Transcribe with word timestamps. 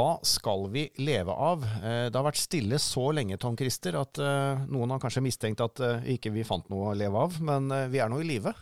Hva 0.00 0.16
skal 0.24 0.62
vi 0.72 0.86
leve 1.02 1.32
av? 1.34 1.64
Eh, 1.84 2.06
Det 2.08 2.16
har 2.16 2.24
vært 2.24 2.40
stille 2.40 2.78
så 2.80 3.10
lenge, 3.12 3.36
Tom 3.36 3.56
Christer, 3.58 3.98
at 4.00 4.16
eh, 4.22 4.62
noen 4.72 4.94
har 4.94 5.00
kanskje 5.02 5.20
mistenkt 5.20 5.60
at 5.60 5.80
vi 6.06 6.14
ikke 6.16 6.32
vi 6.32 6.44
fant 6.46 6.68
noe 6.72 6.92
å 6.92 6.96
leve 6.96 7.20
av, 7.20 7.36
men 7.44 7.66
eh, 7.74 7.88
vi 7.92 8.00
er 8.00 8.08
nå 8.08 8.20
i 8.22 8.28
live. 8.28 8.54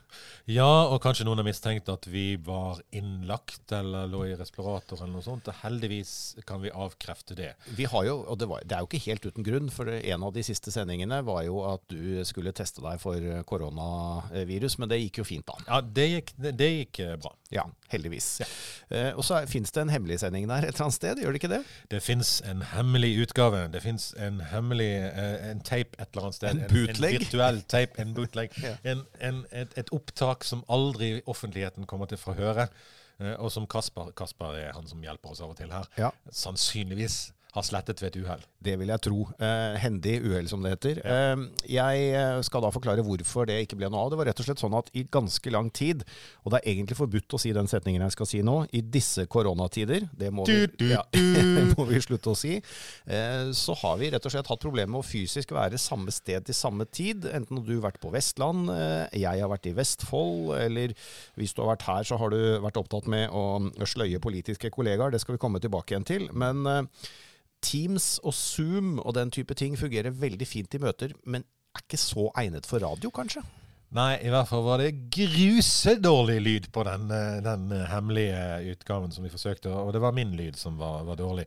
Ja, 0.50 0.88
og 0.90 0.98
kanskje 1.04 1.28
noen 1.28 1.38
har 1.38 1.46
mistenkt 1.46 1.90
at 1.92 2.08
vi 2.10 2.32
var 2.42 2.80
innlagt 2.90 3.70
eller 3.76 4.08
lå 4.10 4.24
i 4.26 4.34
respirator 4.40 4.98
eller 4.98 5.12
noe 5.14 5.22
sånt. 5.26 5.46
Heldigvis 5.60 6.12
kan 6.48 6.62
vi 6.64 6.72
avkrefte 6.74 7.36
det. 7.38 7.52
Vi 7.78 7.86
har 7.92 8.08
jo, 8.08 8.16
og 8.24 8.40
det, 8.40 8.48
var, 8.50 8.64
det 8.66 8.74
er 8.74 8.82
jo 8.82 8.90
ikke 8.90 9.04
helt 9.06 9.28
uten 9.30 9.46
grunn, 9.46 9.70
for 9.70 9.92
en 9.94 10.26
av 10.26 10.34
de 10.34 10.42
siste 10.48 10.74
sendingene 10.74 11.20
var 11.28 11.44
jo 11.46 11.60
at 11.70 11.86
du 11.92 12.18
skulle 12.26 12.54
teste 12.56 12.82
deg 12.82 12.98
for 13.04 13.14
eh, 13.22 13.44
koronavirus, 13.46 14.80
men 14.82 14.90
det 14.90 15.04
gikk 15.04 15.22
jo 15.22 15.28
fint 15.28 15.46
da. 15.46 15.60
Ja, 15.68 15.80
det 15.84 16.08
gikk, 16.16 16.34
det, 16.48 16.72
gikk 16.80 17.02
eh, 17.06 17.14
bra. 17.20 17.36
Ja, 17.50 17.62
heldigvis. 17.88 18.26
Eh, 18.92 19.14
og 19.16 19.24
så 19.24 19.38
fins 19.48 19.70
det 19.72 19.80
en 19.80 19.88
hemmelig 19.88 20.18
sending 20.20 20.44
der 20.50 20.66
et 20.66 20.74
eller 20.74 20.84
annet 20.84 20.96
sted, 20.98 21.16
gjør 21.22 21.32
det 21.32 21.40
ikke 21.40 21.50
det? 21.54 21.60
Det 21.94 22.00
fins 22.04 22.32
en 22.44 22.60
hemmelig 22.74 23.14
utgave. 23.22 23.62
Det 23.72 23.80
fins 23.82 24.10
en 24.20 24.42
hemmelig 24.50 24.90
eh, 25.08 25.46
en 25.50 25.62
tape 25.64 25.96
et 25.96 26.10
eller 26.12 26.26
annet 26.28 26.36
sted. 26.36 26.50
En 26.50 26.60
bootleg? 26.68 27.14
En, 27.16 27.24
virtuell 27.24 27.62
tape, 27.72 27.96
en 28.04 28.12
bootleg. 28.18 28.52
Ja. 28.60 28.74
en, 28.92 29.00
en, 29.30 29.40
et, 29.62 29.72
et 29.80 29.92
opptak 29.96 30.44
som 30.44 30.60
aldri 30.68 31.22
offentligheten 31.24 31.88
kommer 31.88 32.10
til 32.12 32.20
å 32.20 32.24
få 32.26 32.36
høre. 32.36 32.68
eh, 33.20 33.32
og 33.40 33.48
som 33.54 33.64
Kasper, 33.66 34.12
Kasper 34.18 34.60
er 34.66 34.72
han 34.76 34.86
som 34.86 35.00
hjelper 35.02 35.32
oss 35.32 35.40
av 35.40 35.54
og 35.54 35.56
til 35.62 35.72
her, 35.72 35.88
Ja. 35.96 36.10
sannsynligvis 36.30 37.30
har 37.58 37.66
slettet 37.66 38.02
ved 38.02 38.12
et 38.12 38.20
uhell. 38.22 38.44
Det 38.64 38.74
vil 38.80 38.90
jeg 38.92 39.04
tro. 39.04 39.24
Eh, 39.38 39.76
hendig 39.82 40.16
uhell, 40.24 40.48
som 40.50 40.64
det 40.64 40.74
heter. 40.76 41.00
Eh, 41.04 41.44
jeg 41.70 42.08
eh, 42.16 42.38
skal 42.46 42.64
da 42.64 42.72
forklare 42.74 43.04
hvorfor 43.06 43.48
det 43.48 43.60
ikke 43.64 43.78
ble 43.80 43.90
noe 43.92 44.06
av. 44.06 44.12
Det 44.12 44.20
var 44.20 44.30
rett 44.30 44.42
og 44.42 44.48
slett 44.48 44.62
sånn 44.62 44.76
at 44.78 44.90
i 44.98 45.04
ganske 45.10 45.52
lang 45.54 45.70
tid, 45.74 46.04
og 46.44 46.52
det 46.54 46.60
er 46.62 46.72
egentlig 46.72 46.98
forbudt 46.98 47.36
å 47.36 47.40
si 47.42 47.52
den 47.56 47.70
setningen 47.70 48.04
jeg 48.06 48.16
skal 48.16 48.30
si 48.30 48.42
nå, 48.46 48.56
i 48.74 48.82
disse 48.82 49.26
koronatider, 49.30 50.08
det 50.18 50.30
må, 50.34 50.46
vi, 50.48 50.90
ja, 50.90 51.04
må 51.76 51.86
vi 51.88 52.02
slutte 52.04 52.32
å 52.32 52.38
si, 52.38 52.56
eh, 52.58 53.50
så 53.56 53.76
har 53.82 53.98
vi 54.00 54.10
rett 54.14 54.28
og 54.28 54.34
slett 54.34 54.50
hatt 54.50 54.64
problemer 54.64 54.94
med 54.96 55.02
å 55.02 55.06
fysisk 55.06 55.52
være 55.56 55.80
samme 55.80 56.14
sted 56.14 56.48
til 56.48 56.56
samme 56.56 56.88
tid. 56.88 57.28
Enten 57.34 57.62
du 57.62 57.74
har 57.76 57.88
vært 57.90 58.02
på 58.02 58.12
Vestland, 58.14 58.70
eh, 58.74 59.20
jeg 59.24 59.44
har 59.44 59.52
vært 59.52 59.70
i 59.70 59.76
Vestfold, 59.76 60.54
eller 60.58 60.94
hvis 61.38 61.54
du 61.54 61.62
har 61.62 61.74
vært 61.74 61.88
her, 61.88 62.08
så 62.08 62.18
har 62.20 62.34
du 62.34 62.40
vært 62.64 62.80
opptatt 62.80 63.08
med 63.10 63.30
å 63.34 63.60
sløye 63.88 64.20
politiske 64.22 64.70
kollegaer. 64.74 65.12
Det 65.12 65.22
skal 65.22 65.36
vi 65.36 65.42
komme 65.42 65.60
tilbake 65.62 65.94
igjen 65.94 66.08
til. 66.08 66.28
Men 66.36 66.66
eh, 66.68 67.08
Teams 67.64 68.18
og 68.22 68.34
Zoom 68.36 68.98
og 68.98 69.14
den 69.16 69.32
type 69.34 69.54
ting 69.58 69.78
fungerer 69.78 70.14
veldig 70.14 70.46
fint 70.48 70.74
i 70.74 70.82
møter, 70.82 71.14
men 71.26 71.46
er 71.74 71.84
ikke 71.84 72.00
så 72.00 72.28
egnet 72.38 72.66
for 72.68 72.82
radio, 72.82 73.10
kanskje? 73.14 73.42
Nei, 73.96 74.18
i 74.20 74.28
hvert 74.28 74.48
fall 74.50 74.66
var 74.66 74.82
det 74.82 75.06
grusedårlig 75.14 76.38
lyd 76.44 76.66
på 76.74 76.82
den, 76.84 77.06
eh, 77.14 77.38
den 77.44 77.70
eh, 77.72 77.86
hemmelige 77.88 78.74
utgaven 78.74 79.14
som 79.14 79.24
vi 79.24 79.32
forsøkte, 79.32 79.72
og 79.72 79.94
det 79.96 80.02
var 80.04 80.12
min 80.16 80.34
lyd 80.36 80.58
som 80.60 80.76
var, 80.80 81.06
var 81.08 81.16
dårlig. 81.16 81.46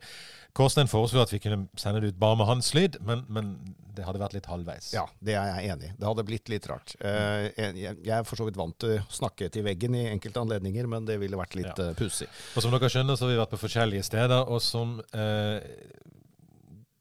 Kårstein 0.57 0.89
foreslo 0.89 1.21
at 1.21 1.31
vi 1.31 1.39
kunne 1.39 1.67
sende 1.77 2.01
det 2.01 2.15
ut 2.15 2.19
bare 2.19 2.39
med 2.39 2.49
hans 2.49 2.73
lyd, 2.73 2.97
men, 3.05 3.21
men 3.29 3.53
det 3.95 4.05
hadde 4.07 4.19
vært 4.21 4.33
litt 4.37 4.45
halvveis. 4.47 4.91
Ja, 4.95 5.03
det 5.19 5.33
er 5.35 5.49
jeg 5.55 5.71
enig 5.73 5.89
i. 5.89 5.93
Det 5.99 6.07
hadde 6.07 6.23
blitt 6.27 6.49
litt 6.53 6.67
rart. 6.71 6.93
Eh, 6.99 7.49
jeg 7.75 8.11
er 8.15 8.23
for 8.27 8.39
så 8.39 8.45
vidt 8.47 8.57
vant 8.59 8.77
til 8.79 8.97
å 8.99 9.05
snakke 9.11 9.49
til 9.51 9.65
veggen 9.67 9.95
i 9.99 10.05
enkelte 10.13 10.39
anledninger, 10.43 10.87
men 10.87 11.05
det 11.09 11.19
ville 11.21 11.37
vært 11.39 11.55
litt 11.59 11.71
Ja. 11.73 11.89
ja. 11.91 11.97
pussig. 11.99 12.27
Og 12.55 12.63
som 12.65 12.71
dere 12.71 12.89
skjønner, 12.93 13.19
så 13.19 13.27
har 13.27 13.33
vi 13.33 13.39
vært 13.41 13.53
på 13.55 13.61
forskjellige 13.65 14.07
steder, 14.07 14.47
og 14.47 14.61
som 14.63 14.97
eh, 15.13 15.59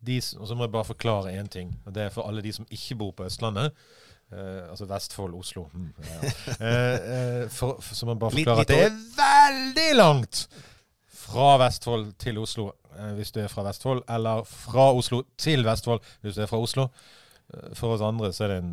de, 0.00 0.16
Og 0.41 0.46
så 0.48 0.56
må 0.56 0.64
jeg 0.64 0.72
bare 0.72 0.88
forklare 0.88 1.34
én 1.36 1.48
ting, 1.52 1.74
og 1.86 1.92
det 1.92 2.06
er 2.08 2.14
for 2.14 2.27
alle 2.28 2.41
de 2.44 2.52
som 2.56 2.64
ikke 2.72 2.96
bor 3.02 3.12
på 3.18 3.27
Østlandet. 3.28 3.74
Eh, 4.33 4.62
altså 4.70 4.86
Vestfold, 4.88 5.34
Oslo. 5.34 5.66
Mm, 5.74 5.88
ja, 6.06 6.18
ja. 6.22 6.33
Eh, 6.70 6.96
eh, 7.42 7.48
for, 7.52 7.80
for, 7.83 7.94
så 7.98 8.06
må 8.08 8.14
jeg 8.14 8.22
bare 8.22 8.38
Litt- 8.38 8.48
forklare 8.48 8.64
litt 8.64 8.70
at 8.70 8.77
det 8.77 8.84
er 8.86 8.98
veldig 9.20 9.88
langt 9.98 10.44
fra 11.20 11.56
Vestfold 11.60 12.12
til 12.22 12.38
Oslo 12.42 12.70
eh, 12.96 13.12
hvis 13.18 13.32
du 13.34 13.40
er 13.44 13.48
fra 13.52 13.62
Vestfold, 13.68 14.02
eller 14.08 14.45
fra 14.48 14.90
Oslo 14.96 15.22
til 15.40 15.64
Vestfold 15.67 16.00
hvis 16.22 16.39
du 16.39 16.42
er 16.45 16.50
fra 16.50 16.58
Oslo. 16.62 16.89
Eh, 17.55 17.74
for 17.78 17.95
oss 17.96 18.00
andre 18.06 18.33
så 18.33 18.46
er 18.48 18.56
det 18.56 18.62
en 18.64 18.72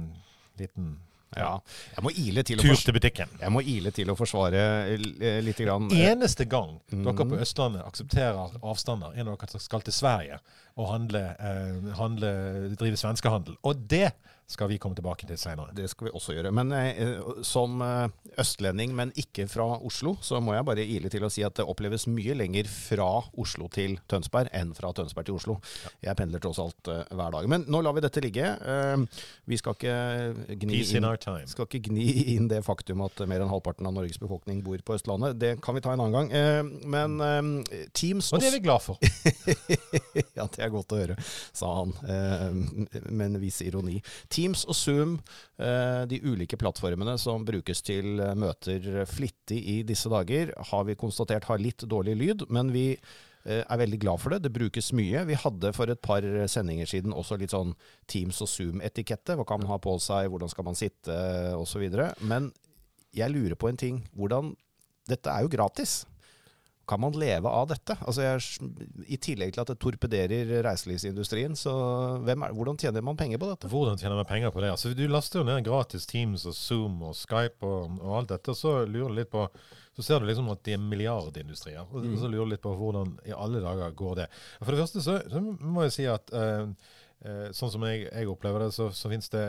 liten 0.61 0.95
Ja. 1.35 1.57
Jeg 1.97 2.03
må 2.05 2.09
ile 2.15 2.41
til 2.47 2.57
tur 2.63 2.73
til 2.79 2.93
butikken. 2.95 3.27
jeg 3.41 3.51
må 3.51 3.59
ile 3.59 3.91
til 3.91 4.07
å 4.09 4.15
forsvare 4.15 4.61
lite 4.97 5.41
litt. 5.43 5.57
Grann. 5.59 5.89
eneste 5.91 6.45
gang 6.47 6.79
dere 6.89 7.13
Mhm. 7.13 7.29
på 7.29 7.39
Østlandet 7.43 7.83
aksepterer 7.85 8.55
avstander, 8.63 9.11
er 9.13 9.23
når 9.27 9.35
dere 9.43 9.59
skal 9.59 9.81
til 9.81 9.93
Sverige 9.93 10.39
og 10.77 10.91
handle, 10.91 11.23
eh, 11.41 11.93
handle, 11.97 12.31
drive 12.79 12.99
svenskehandel. 13.01 13.57
Og 13.65 13.87
det 13.89 14.11
skal 14.47 14.69
vi 14.71 14.77
komme 14.79 14.95
tilbake 14.95 15.27
til 15.27 15.35
senere. 15.39 15.73
Det 15.75 15.89
skal 15.91 16.07
vi 16.07 16.13
også 16.15 16.33
gjøre. 16.37 16.53
Men 16.55 16.71
eh, 16.71 17.19
som 17.43 17.81
eh, 17.83 18.07
østlending, 18.39 18.93
men 18.95 19.11
ikke 19.19 19.43
fra 19.51 19.65
Oslo, 19.83 20.15
så 20.23 20.39
må 20.43 20.53
jeg 20.55 20.67
bare 20.69 20.85
ile 20.87 21.11
til 21.11 21.25
å 21.27 21.31
si 21.31 21.43
at 21.43 21.57
det 21.59 21.65
oppleves 21.67 22.07
mye 22.07 22.35
lenger 22.37 22.69
fra 22.71 23.09
Oslo 23.35 23.67
til 23.73 23.97
Tønsberg 24.07 24.47
enn 24.55 24.71
fra 24.77 24.93
Tønsberg 24.95 25.27
til 25.27 25.35
Oslo. 25.35 25.57
Jeg 26.03 26.15
pendler 26.19 26.43
tross 26.43 26.61
alt 26.63 26.91
eh, 26.93 27.03
hver 27.11 27.35
dag. 27.35 27.49
Men 27.51 27.67
nå 27.67 27.81
lar 27.83 27.97
vi 27.97 28.05
dette 28.05 28.23
ligge. 28.23 28.53
Eh, 28.55 29.19
vi 29.51 29.59
skal 29.59 29.75
ikke 29.75 30.55
gni 30.63 30.79
inn 30.79 31.09
skal 31.51 31.67
ikke 31.67 31.83
gni 31.89 32.07
inn 32.37 32.47
det 32.47 32.61
faktum 32.65 33.03
at 33.03 33.19
mer 33.27 33.43
enn 33.43 33.51
halvparten 33.51 33.89
av 33.89 33.97
Norges 33.99 34.21
befolkning 34.21 34.63
bor 34.63 34.79
på 34.79 34.95
Østlandet. 34.95 35.35
Det 35.43 35.53
kan 35.63 35.75
vi 35.75 35.83
ta 35.83 35.91
en 35.91 36.05
annen 36.05 36.15
gang. 36.21 36.31
Eh, 36.31 36.87
Men 36.87 37.19
eh, 37.19 37.83
Teams 37.91 38.31
Og 38.31 38.39
det 38.39 38.53
er 38.53 38.55
vi 38.55 38.63
glad 38.63 38.79
for. 38.87 38.95
ja, 40.39 40.47
det 40.47 40.63
er 40.63 40.66
godt 40.73 40.93
å 40.95 40.99
høre, 41.01 41.17
sa 41.55 41.69
han 41.79 41.93
eh, 42.07 43.03
med 43.09 43.25
en 43.27 43.39
viss 43.41 43.61
ironi. 43.65 43.99
Teams 44.33 44.65
og 44.67 44.77
Zoom, 44.77 45.15
eh, 45.61 46.03
de 46.09 46.21
ulike 46.25 46.59
plattformene 46.59 47.17
som 47.21 47.45
brukes 47.47 47.83
til 47.85 48.19
eh, 48.23 48.35
møter 48.37 49.05
flittig 49.09 49.61
i 49.77 49.77
disse 49.87 50.11
dager, 50.11 50.53
har 50.71 50.85
vi 50.87 50.97
konstatert 50.99 51.47
har 51.49 51.63
litt 51.63 51.87
dårlig 51.87 52.17
lyd, 52.19 52.45
men 52.53 52.73
vi 52.75 52.91
er 53.47 53.79
veldig 53.79 53.97
glad 54.01 54.19
for 54.19 54.33
det. 54.33 54.41
Det 54.43 54.49
brukes 54.51 54.89
mye. 54.97 55.21
Vi 55.23 55.35
hadde 55.39 55.69
for 55.71 55.87
et 55.87 56.01
par 56.03 56.25
sendinger 56.51 56.89
siden 56.91 57.13
også 57.15 57.37
litt 57.39 57.53
sånn 57.53 57.69
Teams 58.11 58.41
og 58.43 58.49
Zoom-etikette. 58.51 59.37
Hva 59.39 59.45
kan 59.47 59.61
man 59.61 59.69
ha 59.69 59.77
på 59.79 59.93
seg, 60.03 60.27
hvordan 60.33 60.51
skal 60.51 60.67
man 60.67 60.75
sitte, 60.75 61.15
osv. 61.55 61.85
Men 62.27 62.49
jeg 63.15 63.31
lurer 63.31 63.55
på 63.55 63.69
en 63.71 63.79
ting. 63.79 64.01
Hvordan 64.19 64.51
Dette 65.07 65.31
er 65.31 65.45
jo 65.45 65.53
gratis. 65.53 66.01
Kan 66.87 67.01
man 67.03 67.15
leve 67.19 67.51
av 67.51 67.67
dette? 67.71 67.97
Altså 68.07 68.23
jeg, 68.23 68.69
I 69.11 69.17
tillegg 69.19 69.53
til 69.53 69.63
at 69.63 69.71
det 69.71 69.79
torpederer 69.83 70.51
reiselivsindustrien, 70.65 71.57
så 71.59 71.73
er, 72.23 72.37
hvordan 72.55 72.79
tjener 72.79 73.03
man 73.03 73.19
penger 73.19 73.41
på 73.41 73.49
dette? 73.49 73.71
Hvordan 73.71 73.99
tjener 73.99 74.19
man 74.19 74.29
penger 74.29 74.53
på 74.55 74.63
det? 74.63 74.71
Altså, 74.75 74.93
du 74.95 75.03
laster 75.11 75.41
jo 75.41 75.49
ned 75.49 75.65
gratis 75.67 76.07
Teams 76.07 76.47
og 76.47 76.55
Zoom 76.55 77.01
og 77.09 77.17
Skype 77.17 77.67
og, 77.67 77.99
og 77.99 78.15
alt 78.21 78.31
dette, 78.31 78.55
og 78.55 78.59
så 78.59 78.77
lurer 78.85 79.11
du 79.11 79.19
litt 79.19 79.33
på 79.33 79.49
så 79.97 80.03
ser 80.05 80.21
du 80.21 80.27
liksom 80.29 80.51
at 80.53 80.59
de 80.61 80.75
er 80.75 80.81
milliardindustrier. 80.81 81.87
Og 81.89 82.03
så 82.21 82.27
lurer 82.29 82.45
du 82.45 82.51
litt 82.51 82.61
på 82.61 82.69
hvordan 82.77 83.15
i 83.25 83.33
alle 83.33 83.63
dager 83.63 83.95
går 83.97 84.19
det. 84.19 84.27
For 84.59 84.69
det 84.69 84.83
første 84.83 85.01
så, 85.01 85.15
så 85.25 85.41
må 85.41 85.87
jeg 85.87 85.95
si 85.95 86.05
at 86.05 86.33
eh, 86.37 86.67
sånn 87.55 87.71
som 87.73 87.83
jeg, 87.87 88.05
jeg 88.07 88.29
opplever 88.29 88.61
det, 88.61 88.71
så, 88.75 88.89
så 88.93 89.09
finnes 89.09 89.31
det 89.33 89.43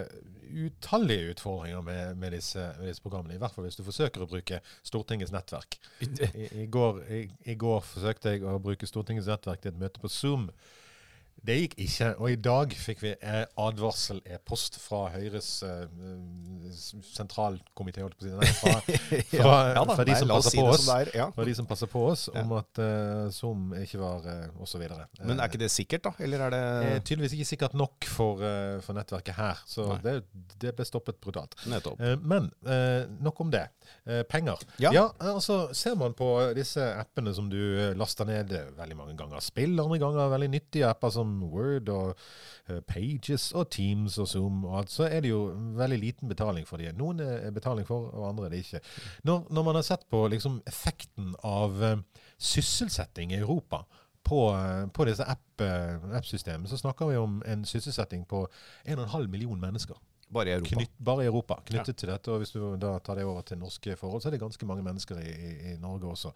utallige 0.48 1.34
utfordringer 1.34 1.82
med, 1.84 2.16
med, 2.16 2.32
disse, 2.32 2.62
med 2.78 2.88
disse 2.88 3.04
programmene. 3.04 3.36
I 3.36 3.42
hvert 3.42 3.54
fall 3.54 3.66
hvis 3.68 3.76
du 3.78 3.84
forsøker 3.86 4.24
å 4.24 4.30
bruke 4.30 4.62
Stortingets 4.86 5.34
nettverk. 5.34 5.76
I, 6.00 6.48
i, 6.64 6.66
går, 6.72 7.02
i, 7.12 7.22
I 7.52 7.56
går 7.60 7.84
forsøkte 7.84 8.34
jeg 8.34 8.46
å 8.48 8.56
bruke 8.62 8.88
Stortingets 8.88 9.28
nettverk 9.28 9.62
til 9.62 9.74
et 9.74 9.82
møte 9.82 10.02
på 10.02 10.10
Zoom. 10.12 10.48
Det 11.46 11.56
gikk 11.58 11.76
ikke. 11.84 12.10
Og 12.18 12.32
i 12.32 12.38
dag 12.48 12.74
fikk 12.76 13.02
vi 13.04 13.12
eh, 13.14 13.44
advarsel-e-post 13.60 14.78
fra 14.82 15.04
Høyres 15.14 15.50
eh, 15.66 15.84
sentralkomité, 17.14 18.02
holdt 18.04 18.18
på 18.18 18.26
å 18.26 18.28
si. 18.28 18.34
Nei, 18.34 18.50
fra, 18.58 18.74
fra, 19.32 19.56
Ja 19.74 19.84
da, 19.84 19.94
fra 19.94 20.06
de 20.08 20.14
nei, 20.14 20.20
som 20.20 20.34
si 20.42 20.58
på 20.58 20.66
oss. 20.72 20.84
som 20.86 21.12
ja. 21.14 21.28
Fra 21.34 21.46
de 21.48 21.56
som 21.60 21.68
passer 21.70 21.90
på 21.92 22.04
oss, 22.10 22.26
om 22.34 22.56
at 22.58 22.82
eh, 22.82 23.24
Zoom 23.34 23.72
ikke 23.78 24.02
var 24.02 24.26
uh, 24.26 24.62
osv. 24.64 24.84
Men 25.22 25.38
er 25.38 25.46
ikke 25.48 25.62
det 25.62 25.70
sikkert, 25.74 26.08
da? 26.08 26.14
Eller 26.24 26.48
er 26.48 26.54
det 26.56 26.64
Eh, 26.88 26.98
tydeligvis 27.04 27.34
ikke 27.36 27.48
sikkert 27.48 27.74
nok 27.78 28.06
for, 28.08 28.42
eh, 28.44 28.78
for 28.84 28.96
nettverket 28.96 29.36
her, 29.38 29.60
så 29.68 29.86
det, 30.02 30.20
det 30.60 30.74
ble 30.76 30.86
stoppet 30.86 31.18
brutalt. 31.22 31.56
Nettopp. 31.70 32.00
Eh, 32.00 32.16
men 32.20 32.50
eh, 32.66 33.06
nok 33.24 33.40
om 33.44 33.52
det. 33.52 33.64
Eh, 34.04 34.22
penger. 34.28 34.62
Ja. 34.82 34.92
altså 35.18 35.68
Ser 35.76 35.96
man 35.98 36.14
på 36.16 36.28
disse 36.56 36.82
appene 36.98 37.32
som 37.36 37.48
du 37.50 37.58
eh, 37.58 37.94
laster 37.98 38.28
ned 38.28 38.52
eh, 38.56 38.70
veldig 38.78 38.98
mange 38.98 39.16
ganger, 39.18 39.42
spill 39.44 39.78
andre 39.80 40.00
ganger, 40.02 40.32
veldig 40.34 40.50
nyttige 40.52 40.88
apper 40.88 41.12
som 41.14 41.27
Word 41.42 41.90
og 41.92 42.14
eh, 42.68 42.80
Pages 42.88 43.50
og 43.52 43.68
Teams 43.74 44.18
og 44.18 44.30
Zoom 44.30 44.64
og 44.66 44.78
alt, 44.80 44.94
så 44.94 45.06
er 45.08 45.22
det 45.24 45.32
jo 45.32 45.44
veldig 45.78 46.00
liten 46.02 46.32
betaling 46.32 46.66
for 46.68 46.80
de. 46.80 46.90
Noen 46.96 47.22
er 47.24 47.54
betaling 47.54 47.86
for, 47.88 48.10
og 48.14 48.28
andre 48.30 48.48
er 48.48 48.56
det 48.56 48.64
ikke. 48.64 48.82
Når, 49.28 49.46
når 49.50 49.68
man 49.70 49.80
har 49.80 49.86
sett 49.86 50.08
på 50.10 50.24
liksom, 50.32 50.60
effekten 50.68 51.34
av 51.46 51.80
uh, 51.82 51.96
sysselsetting 52.38 53.32
i 53.34 53.40
Europa 53.42 53.84
på, 54.28 54.40
eh, 54.56 54.86
på 54.86 55.04
disse 55.08 55.24
app, 55.24 55.60
eh, 55.60 56.16
app-systemene, 56.16 56.68
så 56.68 56.76
snakker 56.76 57.06
vi 57.06 57.16
om 57.16 57.42
en 57.46 57.64
sysselsetting 57.64 58.26
på 58.28 58.46
1,5 58.84 59.26
million 59.26 59.60
mennesker. 59.60 59.96
Bare 60.30 60.50
i 60.50 60.52
Europa. 60.52 60.74
Knytt, 60.76 60.92
bare 60.98 61.24
i 61.24 61.26
Europa, 61.30 61.56
knyttet 61.64 61.96
til 61.96 62.10
dette. 62.12 62.30
Og 62.32 62.42
hvis 62.42 62.52
du 62.52 62.60
da 62.76 62.98
tar 63.00 63.16
det 63.16 63.24
over 63.24 63.42
til 63.48 63.58
norske 63.58 63.96
forhold, 63.96 64.20
så 64.22 64.28
er 64.28 64.36
det 64.36 64.42
ganske 64.42 64.66
mange 64.68 64.84
mennesker 64.84 65.20
i, 65.22 65.30
i, 65.32 65.50
i 65.72 65.74
Norge 65.80 66.10
også. 66.12 66.32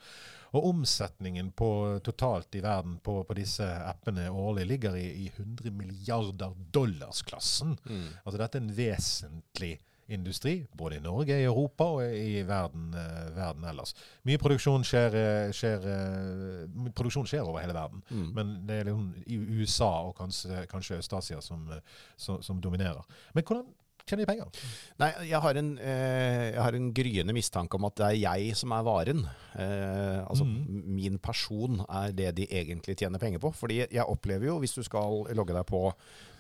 Og 0.57 0.67
omsetningen 0.71 1.53
på, 1.57 1.69
totalt 2.05 2.55
i 2.57 2.65
verden 2.65 2.99
på, 3.05 3.19
på 3.29 3.37
disse 3.37 3.65
appene 3.65 4.31
årlig 4.33 4.67
ligger 4.67 4.97
i, 4.97 5.07
i 5.27 5.31
100 5.37 5.71
milliarder 5.77 6.57
dollars-klassen. 6.73 7.77
Mm. 7.85 8.05
Altså 8.25 8.39
dette 8.41 8.59
er 8.61 8.65
en 8.65 8.77
vesentlig 8.77 9.75
industri, 10.13 10.67
både 10.77 10.97
i 10.99 11.01
Norge, 11.01 11.37
i 11.41 11.45
Europa 11.47 11.85
og 11.95 12.03
i 12.17 12.43
verden, 12.45 12.91
eh, 12.99 13.29
verden 13.37 13.65
ellers. 13.71 13.95
Mye 14.29 14.41
produksjon 14.43 14.83
skjer, 14.85 15.15
eh, 15.17 15.53
skjer, 15.57 15.87
eh, 15.89 16.91
produksjon 16.93 17.29
skjer 17.31 17.47
over 17.47 17.63
hele 17.63 17.73
verden, 17.77 18.03
Mm. 18.11 18.27
men 18.35 18.51
det 18.67 18.81
er 18.81 18.85
liksom 18.91 19.15
i 19.27 19.39
USA 19.63 19.89
og 20.09 20.17
kanskje, 20.19 20.67
kanskje 20.69 20.99
Øst-Asia 20.99 21.41
som, 21.41 21.65
eh, 21.71 21.81
som, 22.17 22.43
som 22.43 22.61
dominerer. 22.61 23.01
Men 23.35 23.45
hvordan 23.45 23.65
tjener 24.07 24.25
de 24.25 24.29
penger? 24.31 24.65
Nei, 25.03 25.11
jeg 25.29 25.41
har, 25.45 25.61
en, 25.61 25.71
eh, 25.79 26.49
jeg 26.53 26.61
har 26.63 26.79
en 26.79 26.91
gryende 26.97 27.37
mistanke 27.37 27.79
om 27.79 27.89
at 27.89 27.97
det 28.01 28.09
er 28.09 28.19
jeg 28.23 28.59
som 28.59 28.75
er 28.77 28.85
varen. 28.87 29.25
Eh, 29.55 30.21
altså 30.25 30.47
mm. 30.49 30.83
min 30.99 31.19
person 31.23 31.85
er 31.89 32.13
det 32.17 32.35
de 32.41 32.49
egentlig 32.51 32.97
tjener 32.99 33.23
penger 33.23 33.43
på. 33.43 33.53
Fordi 33.57 33.83
jeg 33.85 34.07
opplever 34.07 34.51
jo, 34.51 34.59
hvis 34.63 34.77
du 34.79 34.83
skal 34.87 35.27
logge 35.37 35.57
deg 35.57 35.67
på, 35.69 35.87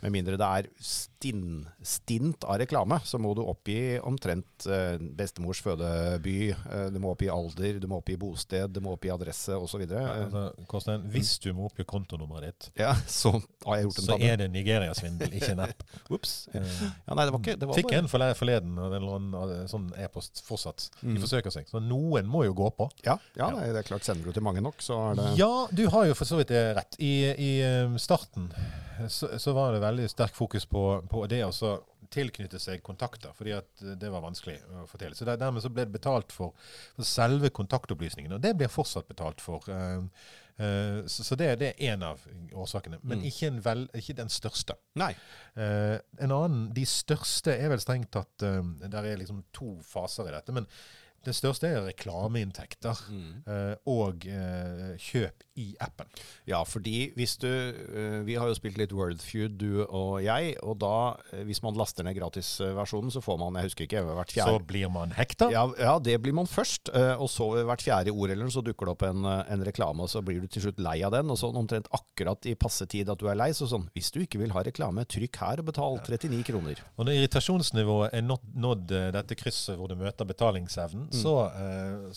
med 0.02 0.10
mindre 0.14 0.34
det 0.40 0.46
er 0.58 0.66
stinn, 0.82 1.62
stint 1.86 2.42
av 2.50 2.58
reklame, 2.58 2.98
så 3.06 3.20
må 3.22 3.30
du 3.38 3.42
oppgi 3.46 3.98
omtrent 4.02 4.66
eh, 4.66 4.96
bestemors 5.14 5.60
fødeby, 5.62 6.36
eh, 6.50 6.86
du 6.90 6.98
må 7.02 7.12
oppgi 7.14 7.28
alder, 7.30 7.78
du 7.82 7.86
må 7.90 8.00
oppgi 8.00 8.16
bosted, 8.18 8.72
du 8.74 8.80
må 8.82 8.96
oppgi 8.96 9.12
adresse 9.14 9.54
osv. 9.54 9.84
Ja, 9.86 10.26
altså, 10.26 10.96
hvis 11.14 11.36
du 11.44 11.52
må 11.54 11.68
oppgi 11.70 11.86
kontonummeret 11.88 12.50
ditt, 12.50 12.70
ja, 12.82 12.92
så 13.06 13.36
har 13.66 13.78
jeg 13.78 13.86
gjort 13.88 14.00
en 14.02 14.08
så 14.08 14.18
er 14.18 14.42
det 14.42 14.50
Nigeria-svindel, 14.56 15.38
ikke. 15.38 15.68
Ups. 16.10 16.34
Eh, 16.52 16.68
Ja, 17.06 17.14
nei, 17.16 17.24
det 17.26 17.32
var 17.32 17.40
ikke 17.40 17.54
det 17.60 17.66
var 17.68 17.76
Fikk 17.78 17.92
en 17.96 18.08
forleden 18.10 18.76
en 18.82 19.34
eh, 19.38 19.64
sånn 19.70 19.86
e-post 20.02 20.42
fortsatt. 20.46 20.88
De 21.00 21.12
Mm. 21.12 21.20
forsøker 21.22 21.52
seg. 21.54 21.68
Så 21.70 21.80
noen 21.82 22.26
må 22.30 22.44
jo 22.46 22.54
gå 22.56 22.68
på. 22.76 22.88
Ja, 23.06 23.16
ja 23.38 23.50
det 23.72 23.82
er 23.82 23.86
klart, 23.86 24.04
sender 24.06 24.26
du 24.26 24.32
til 24.32 24.42
mange 24.44 24.62
nok, 24.64 24.80
så 24.82 24.98
er 25.10 25.18
det 25.20 25.28
Ja, 25.38 25.66
du 25.70 25.84
har 25.92 26.06
jo 26.10 26.14
for 26.18 26.28
så 26.28 26.38
vidt 26.40 26.48
det 26.52 26.62
rett. 26.76 26.96
I, 26.98 27.12
i 27.32 27.52
eh, 27.62 27.96
starten 28.02 28.50
så, 29.08 29.38
så 29.38 29.52
var 29.56 29.72
det 29.72 29.80
veldig 29.82 30.10
sterk 30.10 30.34
fokus 30.36 30.66
på, 30.68 30.82
på 31.10 31.24
det 31.30 31.42
å 31.46 31.52
tilknytte 32.12 32.60
seg 32.60 32.82
kontakter, 32.84 33.32
fordi 33.36 33.54
eh, 33.56 33.94
det 33.98 34.10
var 34.12 34.24
vanskelig 34.24 34.58
å 34.82 34.86
få 34.90 35.00
til. 35.00 35.16
Så 35.16 35.26
der, 35.28 35.40
Dermed 35.40 35.64
så 35.64 35.70
ble 35.72 35.86
det 35.86 35.96
betalt 35.96 36.32
for, 36.34 36.54
for 36.96 37.08
selve 37.08 37.50
kontaktopplysningene, 37.54 38.36
og 38.36 38.44
det 38.44 38.54
blir 38.58 38.72
fortsatt 38.72 39.08
betalt 39.10 39.42
for. 39.44 39.68
Uh, 39.72 41.02
så, 41.08 41.24
så 41.24 41.36
det, 41.40 41.46
det 41.62 41.70
er 41.72 41.94
en 41.94 42.02
av 42.10 42.24
årsakene, 42.52 42.98
men 43.02 43.22
Mm. 43.22 43.28
ikke, 43.30 43.46
en 43.48 43.60
vel, 43.64 43.86
ikke 43.96 44.18
den 44.18 44.28
største. 44.30 44.76
Nei. 45.00 45.14
Uh, 45.56 45.96
en 46.20 46.34
annen, 46.36 46.66
De 46.76 46.84
største 46.86 47.54
er 47.56 47.72
vel 47.72 47.80
strengt 47.80 48.12
tatt 48.12 48.44
Der 48.44 49.06
er 49.08 49.16
liksom 49.20 49.42
to 49.56 49.78
faser 49.86 50.28
i 50.28 50.34
dette. 50.36 50.52
Men 50.52 50.68
det 51.24 51.34
største 51.36 51.68
er 51.68 51.84
reklameinntekter 51.86 52.98
Mm. 53.10 53.42
eh, 53.46 53.74
og 53.88 54.26
eh, 54.26 54.96
kjøp 54.98 55.44
i 55.60 55.74
appen. 55.84 56.06
Ja, 56.48 56.62
fordi 56.64 57.12
hvis 57.16 57.34
du 57.42 57.46
eh, 57.48 58.22
Vi 58.24 58.34
har 58.40 58.48
jo 58.48 58.54
spilt 58.56 58.78
litt 58.80 58.92
Wordfeud, 58.96 59.58
du 59.60 59.82
og 59.84 60.22
jeg. 60.24 60.54
Og 60.62 60.78
da, 60.80 61.14
hvis 61.44 61.60
man 61.62 61.76
laster 61.76 62.04
ned 62.06 62.16
gratisversjonen, 62.16 63.10
så 63.12 63.20
får 63.24 63.38
man, 63.40 63.58
jeg 63.60 63.68
husker 63.70 63.84
ikke, 63.86 64.02
hvert 64.06 64.32
fjerde 64.32 64.56
Så 64.58 64.66
blir 64.66 64.88
man 64.92 65.12
hekta. 65.16 65.50
ja, 65.52 65.66
ja, 65.78 65.98
det 65.98 66.16
blir 66.24 66.32
man 66.36 66.46
først. 66.48 66.88
Og 67.18 67.28
så 67.30 67.50
hvert 67.68 67.82
fjerde 67.84 68.10
ord 68.14 68.30
eller 68.32 68.46
noe, 68.48 68.54
så 68.54 68.62
dukker 68.64 68.88
det 68.88 68.94
opp 68.96 69.02
en, 69.10 69.24
en 69.26 69.64
reklame, 69.66 70.02
og 70.06 70.08
så 70.12 70.22
blir 70.24 70.40
du 70.40 70.46
til 70.48 70.62
slutt 70.66 70.80
lei 70.82 71.02
av 71.04 71.12
den. 71.12 71.28
Og 71.30 71.38
sånn 71.40 71.56
omtrent 71.60 71.88
akkurat 71.92 72.48
i 72.48 72.54
passe 72.56 72.86
tid 72.88 73.10
at 73.12 73.20
du 73.20 73.28
er 73.28 73.36
lei, 73.38 73.50
så 73.52 73.68
sånn 73.68 73.88
Hvis 73.92 74.10
du 74.14 74.20
ikke 74.24 74.40
vil 74.40 74.52
ha 74.56 74.62
reklame, 74.64 75.04
trykk 75.04 75.36
her 75.42 75.60
og 75.62 75.68
betal 75.68 75.98
39 76.00 76.42
kroner. 76.48 76.80
Og 76.96 77.04
når 77.06 77.18
irritasjonsnivået 77.20 78.14
er 78.16 78.24
nådd, 78.24 78.48
nådd 78.56 78.86
dette 79.12 79.36
krysset 79.36 79.76
hvor 79.76 79.88
du 79.92 79.96
møter 80.00 80.24
betalingsevnen. 80.28 81.10
Så, 81.12 81.34
eh, 81.52 82.10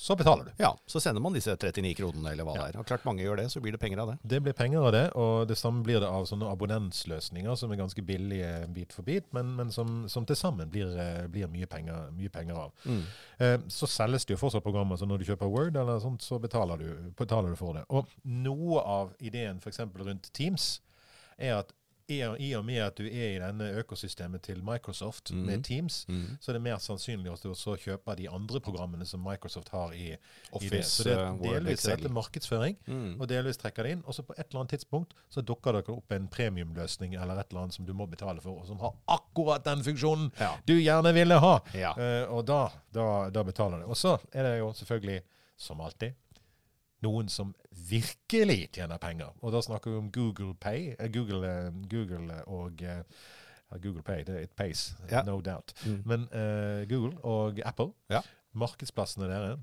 så 0.00 0.16
betaler 0.16 0.44
du. 0.48 0.50
Ja, 0.58 0.72
så 0.90 0.98
sender 1.00 1.22
man 1.22 1.34
disse 1.36 1.52
39 1.56 1.92
kronene, 1.94 2.32
eller 2.32 2.44
hva 2.48 2.54
Ja. 2.56 2.64
det 2.66 2.74
er. 2.74 2.78
Og 2.80 2.86
klart 2.88 3.04
mange 3.06 3.22
gjør 3.22 3.36
det, 3.36 3.44
så 3.52 3.60
blir 3.62 3.72
det 3.76 3.80
penger 3.80 4.00
av 4.02 4.08
det. 4.08 4.18
Det 4.26 4.40
blir 4.42 4.52
penger 4.56 4.86
av 4.88 4.92
det, 4.92 5.02
og 5.14 5.46
det 5.46 5.56
samme 5.60 5.84
blir 5.84 6.00
det 6.00 6.08
av 6.08 6.24
sånne 6.26 6.48
abonnentsløsninger 6.50 7.54
som 7.56 7.70
er 7.72 7.76
ganske 7.76 8.02
billige 8.02 8.66
bit 8.74 8.92
for 8.96 9.02
bit, 9.06 9.26
men, 9.32 9.52
men 9.56 9.70
som, 9.70 10.08
som 10.08 10.26
til 10.26 10.36
sammen 10.36 10.70
blir, 10.72 10.90
eh, 10.98 11.26
blir 11.30 11.46
mye, 11.52 11.66
penger, 11.70 12.10
mye 12.16 12.32
penger 12.32 12.56
av. 12.56 12.72
Mm. 12.86 13.02
Eh, 13.38 13.58
så 13.68 13.86
selges 13.86 14.24
det 14.26 14.34
jo 14.36 14.40
fortsatt 14.42 14.64
programmer, 14.64 14.96
så 14.96 15.06
når 15.06 15.18
du 15.18 15.24
kjøper 15.30 15.50
Word 15.52 15.76
eller 15.76 16.00
sånt, 16.00 16.22
så 16.22 16.40
betaler 16.40 16.78
du, 16.78 17.12
betaler 17.18 17.50
du 17.50 17.56
for 17.60 17.74
det. 17.74 17.84
Og 17.90 18.06
noe 18.24 18.80
av 18.82 19.12
ideen 19.20 19.60
f.eks. 19.62 19.78
rundt 19.94 20.32
Teams 20.32 20.80
er 21.38 21.58
at 21.60 21.72
i 22.10 22.52
og, 22.56 22.64
med 22.64 22.78
at 22.82 22.96
du 22.98 23.04
er 23.06 23.36
i 23.36 23.38
denne 23.38 23.68
økosystemet 23.80 24.42
til 24.42 24.62
Microsoft 24.64 25.30
Mhm. 25.32 25.46
med 25.46 25.64
Teams, 25.64 26.04
Mm. 26.08 26.38
så 26.40 26.50
er 26.50 26.52
det 26.52 26.62
mer 26.62 26.76
sannsynlig 26.78 27.32
at 27.32 27.42
du 27.42 27.50
også 27.50 27.76
kjøper 27.78 28.16
de 28.16 28.28
andre 28.30 28.60
programmene 28.60 29.06
som 29.06 29.20
Microsoft 29.20 29.68
har 29.68 29.92
i, 29.92 29.96
i 29.96 30.10
det. 30.10 30.18
Office, 30.52 30.90
Så 31.02 31.04
det 31.04 31.12
eh, 31.12 31.18
er 31.18 31.38
delvis 31.42 31.70
er 31.70 31.72
Excel. 31.92 31.96
dette 31.96 32.12
markedsføring, 32.14 32.76
Mm. 32.86 33.20
og 33.20 33.28
delvis 33.28 33.56
trekker 33.56 33.82
det 33.82 33.92
inn. 33.92 34.02
Og 34.06 34.14
så 34.14 34.22
på 34.22 34.34
et 34.38 34.46
eller 34.50 34.60
annet 34.60 34.70
tidspunkt 34.70 35.12
så 35.30 35.40
dukker 35.42 35.72
det 35.72 35.88
opp 35.88 36.12
en 36.12 36.28
premiumløsning 36.28 37.14
eller 37.14 37.38
et 37.40 37.46
eller 37.50 37.60
annet 37.62 37.74
som 37.74 37.86
du 37.86 37.92
må 37.94 38.06
betale 38.10 38.40
for, 38.40 38.60
og 38.60 38.66
som 38.66 38.78
har 38.78 38.92
akkurat 39.08 39.64
den 39.64 39.82
funksjonen 39.82 40.30
Ja. 40.40 40.56
du 40.66 40.74
gjerne 40.80 41.12
ville 41.14 41.38
ha. 41.38 41.60
Ja. 41.74 41.92
Uh, 41.96 42.32
og 42.34 42.46
da, 42.46 42.68
da, 42.92 43.30
da 43.30 43.42
betaler 43.42 43.78
du. 43.80 43.86
Og 43.86 43.96
så 43.96 44.18
er 44.32 44.42
det 44.42 44.58
jo 44.58 44.72
selvfølgelig, 44.72 45.22
som 45.56 45.80
alltid, 45.80 46.12
noen 47.02 47.28
som 47.28 47.54
virkelig 47.90 48.68
tjener 48.72 48.98
penger. 48.98 49.30
Og 49.42 49.52
da 49.52 49.60
snakker 49.64 49.90
vi 49.90 49.96
om 49.96 50.10
Google 50.12 50.54
Pay. 50.60 50.94
eh, 50.98 51.08
Google, 51.12 51.46
eh, 51.48 51.70
Google 51.90 52.40
og 52.46 52.82
eh, 52.82 53.02
Google 53.82 54.02
Pay, 54.02 54.24
det, 54.26 54.34
er 54.36 54.42
et 54.42 54.50
pace, 54.56 54.96
Ja. 55.10 55.22
no 55.22 55.40
doubt. 55.40 55.72
Mm. 55.86 56.02
Men 56.04 56.20
uh, 56.34 56.88
Google 56.90 57.18
og 57.24 57.60
Apple, 57.64 57.92
Ja. 58.10 58.20
markedsplassene 58.52 59.28
dere, 59.30 59.58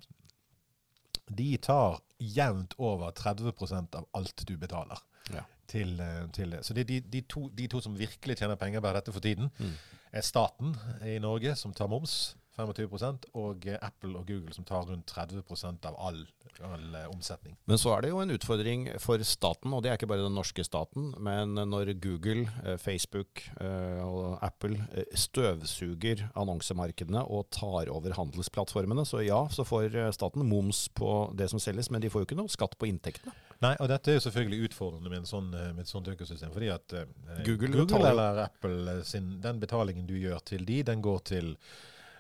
de 1.38 1.58
tar 1.58 2.00
jevnt 2.20 2.74
over 2.80 3.12
30% 3.12 3.96
av 4.00 4.06
alt 4.16 4.44
du 4.48 4.56
betaler. 4.58 5.02
Ja. 5.34 5.42
Til, 5.68 6.00
til. 6.34 6.56
Så 6.64 6.74
det 6.74 6.88
de, 6.88 7.02
de, 7.02 7.22
to, 7.28 7.50
de 7.50 7.68
to 7.68 7.82
som 7.84 7.98
virkelig 8.00 8.38
tjener 8.40 8.56
penger 8.56 8.80
på 8.80 8.94
dette 8.96 9.12
for 9.14 9.20
tiden, 9.20 9.50
Mm. 9.60 9.74
er 10.14 10.22
staten 10.22 10.76
i 11.06 11.18
Norge, 11.20 11.56
som 11.56 11.74
tar 11.74 11.88
moms, 11.92 12.38
25 12.58 13.30
og 13.38 13.68
eh, 13.68 13.78
Apple 13.82 14.18
og 14.18 14.28
Google, 14.28 14.54
som 14.56 14.66
tar 14.68 14.88
rundt 14.90 15.12
30% 15.12 15.88
av 15.90 15.98
all, 16.02 16.20
all 16.66 16.98
eh, 16.98 17.08
omsetning. 17.12 17.58
Men 17.70 17.82
så 17.82 17.94
er 17.96 18.06
det 18.06 18.12
jo 18.12 18.22
en 18.24 18.34
utfordring 18.34 18.88
for 19.04 19.22
staten, 19.28 19.74
og 19.74 19.84
det 19.84 19.92
er 19.92 20.00
ikke 20.00 20.10
bare 20.10 20.26
den 20.26 20.38
norske 20.38 20.66
staten, 20.66 21.12
men 21.24 21.58
når 21.70 21.94
Google, 22.04 22.48
eh, 22.66 22.78
Facebook 22.82 23.46
eh, 23.62 24.04
og 24.04 24.38
Apple 24.46 24.80
eh, 24.94 25.10
støvsuger 25.18 26.28
annonsemarkedene 26.36 27.26
og 27.26 27.50
tar 27.56 27.92
over 27.94 28.18
handelsplattformene, 28.18 29.06
så 29.08 29.24
ja, 29.26 29.44
så 29.54 29.68
får 29.68 29.94
eh, 29.94 30.14
staten 30.16 30.46
moms 30.48 30.88
på 30.98 31.32
det 31.38 31.52
som 31.54 31.62
selges, 31.62 31.92
men 31.94 32.04
de 32.04 32.12
får 32.14 32.24
jo 32.24 32.32
ikke 32.32 32.42
noe 32.42 32.54
skatt 32.54 32.78
på 32.80 32.90
inntektene. 32.90 33.36
Nei, 33.64 33.74
og 33.82 33.90
dette 33.90 34.12
er 34.12 34.20
jo 34.20 34.24
selvfølgelig 34.28 34.70
utfordrende 34.70 35.12
med, 35.12 35.28
sånn, 35.30 35.50
eh, 35.58 35.72
med 35.74 35.86
et 35.86 35.90
sånt 35.92 36.08
økosystem. 36.12 36.52
fordi 36.54 36.70
at 36.70 36.94
eh, 36.94 37.06
Google 37.48 37.74
Google 37.74 38.12
eller 38.12 38.44
Apple, 38.46 38.78
eh, 38.92 39.04
sin, 39.08 39.38
den 39.42 39.62
betalingen 39.62 40.06
du 40.10 40.14
gjør 40.18 40.44
til 40.46 40.66
de, 40.66 40.84
den 40.86 41.02
går 41.02 41.24
til 41.32 41.56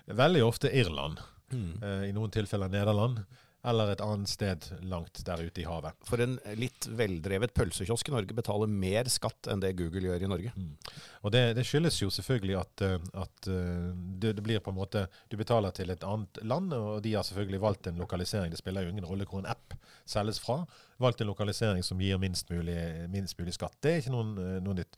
veldig 0.08 0.46
ofte 0.46 0.72
Irland. 0.72 1.20
eh, 1.84 2.10
I 2.10 2.16
noen 2.16 2.32
tilfeller 2.32 2.72
Nederland. 2.72 3.26
Eller 3.68 3.90
et 3.92 4.02
annet 4.06 4.30
sted 4.30 4.64
langt 4.88 5.18
der 5.26 5.42
ute 5.44 5.60
i 5.60 5.66
havet. 5.68 5.96
For 6.08 6.22
en 6.24 6.38
litt 6.56 6.86
veldrevet 6.88 7.52
pølsekiosk 7.58 8.08
i 8.08 8.14
Norge 8.14 8.36
betaler 8.38 8.70
mer 8.70 9.10
skatt 9.12 9.50
enn 9.52 9.60
det 9.60 9.74
Google 9.76 10.06
gjør 10.08 10.24
i 10.24 10.30
Norge. 10.30 10.52
Og 11.26 11.34
det, 11.34 11.42
det 11.58 11.66
skyldes 11.68 11.98
jo 12.00 12.08
selvfølgelig 12.14 12.56
at, 12.62 12.84
eh, 12.86 13.10
at 13.18 13.50
eh, 13.52 13.90
det, 14.22 14.36
det 14.38 14.46
blir 14.46 14.62
på 14.64 14.72
en 14.72 14.78
måte 14.78 15.08
Du 15.28 15.36
betaler 15.42 15.74
til 15.76 15.90
et 15.92 16.06
annet 16.06 16.40
land, 16.48 16.72
og 16.78 17.02
de 17.04 17.16
har 17.18 17.26
selvfølgelig 17.28 17.64
valgt 17.66 17.90
en 17.92 18.00
lokalisering. 18.00 18.54
Det 18.54 18.62
spiller 18.62 18.86
jo 18.86 18.94
ingen 18.94 19.10
rolle 19.10 19.28
hvor 19.28 19.42
en 19.42 19.52
app 19.52 19.76
selges 20.06 20.40
fra. 20.40 20.62
Valgt 21.04 21.26
en 21.26 21.32
lokalisering 21.34 21.84
som 21.84 22.00
gir 22.00 22.22
minst 22.22 22.54
mulig, 22.54 22.78
minst 23.12 23.36
mulig 23.42 23.58
skatt. 23.58 23.76
Det 23.84 23.92
er 23.92 24.06
ikke 24.06 24.16
noen, 24.16 24.38
noe 24.64 24.78
nytt. 24.80 24.96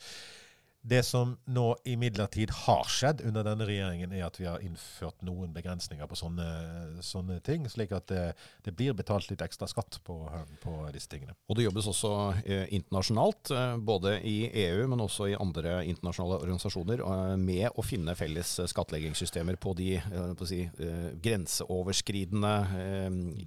Det 0.81 1.01
som 1.03 1.33
nå 1.51 1.65
imidlertid 1.83 2.51
har 2.65 2.87
skjedd 2.87 3.21
under 3.27 3.43
denne 3.43 3.65
regjeringen, 3.67 4.13
er 4.15 4.25
at 4.27 4.39
vi 4.39 4.47
har 4.47 4.61
innført 4.63 5.21
noen 5.27 5.51
begrensninger 5.53 6.07
på 6.07 6.17
sånne, 6.17 6.47
sånne 7.03 7.39
ting, 7.43 7.67
slik 7.69 7.91
at 7.95 8.07
det, 8.11 8.23
det 8.63 8.73
blir 8.77 8.95
betalt 8.95 9.27
litt 9.31 9.43
ekstra 9.43 9.67
skatt 9.67 9.99
på, 10.07 10.15
på 10.63 10.75
disse 10.95 11.11
tingene. 11.11 11.35
Og 11.51 11.59
det 11.59 11.65
jobbes 11.67 11.89
også 11.91 12.13
eh, 12.45 12.65
internasjonalt, 12.77 13.51
eh, 13.51 13.75
både 13.91 14.15
i 14.23 14.37
EU, 14.63 14.85
men 14.91 15.03
også 15.03 15.29
i 15.33 15.37
andre 15.39 15.81
internasjonale 15.89 16.39
organisasjoner, 16.45 17.03
eh, 17.03 17.35
med 17.39 17.67
å 17.75 17.85
finne 17.85 18.15
felles 18.19 18.55
skattleggingssystemer 18.71 19.59
på 19.59 19.75
de 19.77 19.89
på 20.39 20.47
si, 20.47 20.61
grenseoverskridende 21.23 22.53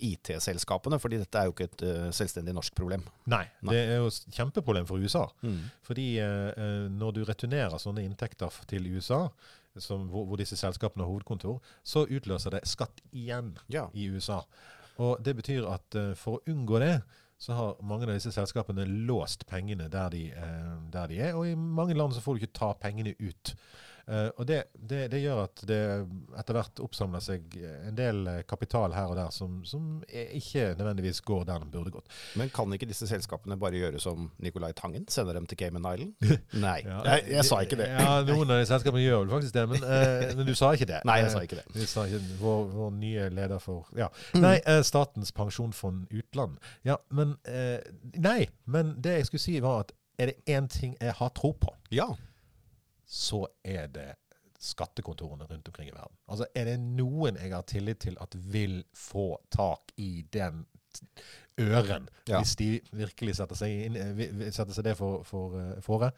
IT-selskapene. 0.05 0.99
fordi 1.01 1.21
dette 1.23 1.39
er 1.41 1.49
jo 1.49 1.55
ikke 1.55 1.69
et 1.71 1.85
selvstendig 2.15 2.55
norsk 2.57 2.75
problem. 2.77 3.05
Nei, 3.31 3.45
Nei. 3.63 3.75
det 3.75 3.83
er 3.83 4.01
jo 4.03 4.11
et 4.11 4.37
kjempeproblem 4.37 4.87
for 4.89 5.03
USA. 5.03 5.27
Fordi 5.87 6.07
eh, 6.23 6.49
eh, 6.57 6.87
når 6.91 7.13
du 7.17 7.22
returnerer 7.29 7.79
sånne 7.81 8.05
inntekter 8.07 8.53
til 8.71 8.87
USA, 8.95 9.27
som, 9.81 10.09
hvor, 10.13 10.27
hvor 10.29 10.41
disse 10.41 10.59
selskapene 10.61 11.05
har 11.05 11.11
hovedkontor, 11.11 11.61
så 11.83 12.05
utløser 12.05 12.57
det 12.57 12.67
skatt 12.69 13.01
igjen 13.13 13.55
Ja. 13.73 13.89
i 13.95 14.09
USA. 14.13 14.43
Og 15.01 15.23
det 15.25 15.37
betyr 15.39 15.67
at 15.71 15.97
uh, 15.97 16.13
for 16.19 16.39
å 16.39 16.53
unngå 16.53 16.81
det, 16.83 16.97
så 17.43 17.57
har 17.59 17.79
mange 17.83 18.07
av 18.07 18.13
disse 18.15 18.31
selskapene 18.35 18.85
låst 19.09 19.47
pengene 19.51 19.89
der 19.91 20.13
de, 20.13 20.27
uh, 20.37 20.77
der 20.93 21.09
de 21.11 21.23
er. 21.25 21.39
Og 21.39 21.49
i 21.49 21.57
mange 21.57 21.97
land 21.97 22.15
så 22.15 22.21
får 22.23 22.37
du 22.37 22.43
ikke 22.45 22.59
ta 22.61 22.73
pengene 22.79 23.17
ut. 23.19 23.55
Eh, 24.07 24.29
og 24.37 24.47
det, 24.49 24.63
det, 24.75 25.05
det 25.13 25.21
gjør 25.23 25.45
at 25.45 25.63
det 25.69 25.81
etter 26.39 26.57
hvert 26.57 26.83
oppsamler 26.83 27.23
seg 27.23 27.55
en 27.63 27.97
del 27.97 28.23
eh, 28.31 28.41
kapital 28.49 28.95
her 28.97 29.13
og 29.13 29.19
der 29.19 29.31
som, 29.35 29.61
som 29.69 30.03
ikke 30.09 30.73
nødvendigvis 30.79 31.23
går 31.27 31.45
der 31.49 31.63
den 31.63 31.71
burde 31.73 31.95
gått. 31.95 32.11
Men 32.39 32.51
kan 32.55 32.73
ikke 32.75 32.89
disse 32.91 33.07
selskapene 33.11 33.59
bare 33.61 33.79
gjøre 33.79 34.01
som 34.03 34.31
Nicolai 34.43 34.73
Tangen? 34.79 35.07
Sende 35.13 35.37
dem 35.37 35.47
til 35.47 35.61
Cayman 35.61 35.87
Island? 35.95 36.15
Nei, 36.67 36.81
Ja, 36.87 36.99
jeg, 37.13 37.29
jeg 37.37 37.47
sa 37.47 37.61
ikke 37.63 37.79
det. 37.79 37.89
Ja, 37.93 38.19
Noen 38.27 38.51
av 38.51 38.61
de 38.63 38.67
selskapene 38.69 39.05
gjør 39.05 39.25
vel 39.25 39.35
faktisk 39.37 39.57
det, 39.57 39.67
men, 39.71 39.87
uh, 39.87 40.27
men 40.39 40.49
du 40.49 40.55
sa 40.59 40.73
ikke 40.77 40.89
det. 40.91 41.01
Nei, 41.09 41.19
jeg 41.23 41.33
sa 41.35 41.45
ikke 41.47 41.61
det. 41.61 41.67
Uh, 41.77 41.85
sa 41.89 42.07
ikke, 42.09 42.23
vår, 42.43 42.67
vår 42.75 42.93
nye 42.99 43.29
leder 43.35 43.63
for 43.63 43.89
Ja. 43.99 44.11
Nei, 44.35 44.57
uh, 44.67 44.81
Statens 44.87 45.33
pensjonsfond 45.37 46.11
utland. 46.11 46.59
Ja, 46.87 46.99
men 47.11 47.37
Nei, 48.23 48.47
men 48.71 48.97
det 49.03 49.17
jeg 49.19 49.29
skulle 49.29 49.43
si, 49.43 49.55
var 49.63 49.85
at 49.85 49.93
er 50.21 50.31
det 50.31 50.55
én 50.57 50.69
ting 50.71 50.95
jeg 51.01 51.15
har 51.19 51.33
tro 51.37 51.53
på, 51.59 51.73
Ja. 51.91 52.11
Så 53.13 53.43
er 53.65 53.91
det 53.93 54.09
skattekontorene 54.63 55.45
rundt 55.51 55.69
omkring 55.69 55.89
i 55.91 55.95
verden. 55.95 56.17
Altså, 56.31 56.47
Er 56.55 56.65
det 56.71 56.77
noen 56.81 57.37
jeg 57.37 57.51
har 57.53 57.65
tillit 57.69 57.99
til 58.05 58.17
at 58.23 58.35
vil 58.53 58.85
få 58.97 59.37
tak 59.51 59.93
i 59.97 60.23
den 60.33 60.65
øren, 61.61 62.09
Ja. 62.29 62.39
hvis 62.41 62.57
de 62.57 62.81
virkelig 62.93 63.37
setter 63.37 63.59
seg, 63.59 63.85
inn, 63.87 63.97
eh, 63.97 64.51
setter 64.53 64.73
seg 64.73 64.85
det 64.85 64.97
for, 64.97 65.23
for, 65.25 65.59
eh, 65.61 65.81
fore, 65.85 66.13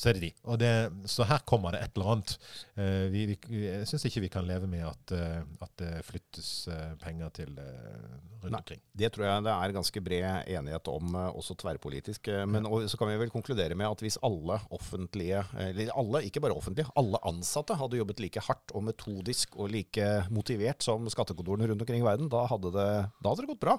så 0.00 0.08
er 0.08 0.16
det 0.16 0.22
de. 0.24 0.30
Og 0.48 0.56
det, 0.60 0.70
så 1.12 1.26
her 1.28 1.42
kommer 1.48 1.74
det 1.76 1.82
et 1.84 1.98
eller 1.98 2.14
annet. 2.14 2.32
Eh, 2.80 3.06
vi, 3.12 3.24
vi, 3.36 3.58
jeg 3.66 3.88
syns 3.88 4.06
ikke 4.08 4.22
vi 4.24 4.30
kan 4.32 4.46
leve 4.48 4.68
med 4.70 4.86
at, 4.88 5.12
eh, 5.12 5.42
at 5.60 5.72
det 5.82 5.90
flyttes 6.08 6.52
eh, 6.72 6.94
penger 7.02 7.34
til 7.36 7.50
rundt 7.52 8.46
Nei. 8.46 8.60
omkring. 8.62 8.80
Det 8.96 9.10
tror 9.12 9.26
jeg 9.26 9.44
det 9.44 9.52
er 9.52 9.74
ganske 9.76 10.02
bred 10.06 10.48
enighet 10.56 10.88
om, 10.88 11.18
også 11.28 11.58
tverrpolitisk. 11.60 12.30
Men 12.48 12.68
og, 12.70 12.86
så 12.88 12.96
kan 12.96 13.10
vi 13.10 13.18
vel 13.20 13.34
konkludere 13.34 13.76
med 13.76 13.90
at 13.90 14.04
hvis 14.06 14.16
alle 14.24 14.56
offentlige, 14.72 15.42
eller 15.66 15.92
alle, 15.92 16.24
ikke 16.30 16.40
bare 16.46 16.56
offentlige, 16.56 16.88
alle 16.96 17.20
ansatte 17.28 17.76
hadde 17.76 18.00
jobbet 18.00 18.24
like 18.24 18.46
hardt 18.48 18.72
og 18.72 18.86
metodisk 18.88 19.60
og 19.60 19.68
like 19.74 20.08
motivert 20.32 20.80
som 20.86 21.04
skattekontorene 21.12 21.68
rundt 21.68 21.84
omkring 21.84 22.00
i 22.00 22.08
verden, 22.08 22.32
da 22.32 22.46
hadde 22.48 22.72
det, 22.72 22.88
da 23.20 23.34
hadde 23.34 23.44
det 23.44 23.52
gått 23.52 23.64
bra. 23.68 23.76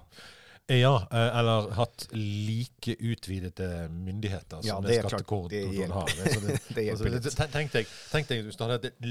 Ja, 0.80 1.08
eh, 1.12 1.40
eller 1.40 1.72
hatt 1.76 2.08
like 2.14 2.96
utvidede 3.00 3.90
myndigheter 3.92 4.62
Ja, 4.64 4.76
som 4.76 4.84
det 4.84 4.92
det. 4.96 5.02
Det 5.02 5.10
skattekontoret 5.10 5.92
har. 5.92 6.08
Så 6.08 6.40
det, 6.40 6.60
Det 6.76 6.84
hjelper 6.86 6.92
altså, 6.92 7.10
litt. 7.12 7.24
det- 7.24 7.52
tenk, 7.52 7.72
deg, 7.74 7.88
tenk 8.12 8.28
deg 8.30 8.46
hvis, 8.46 8.60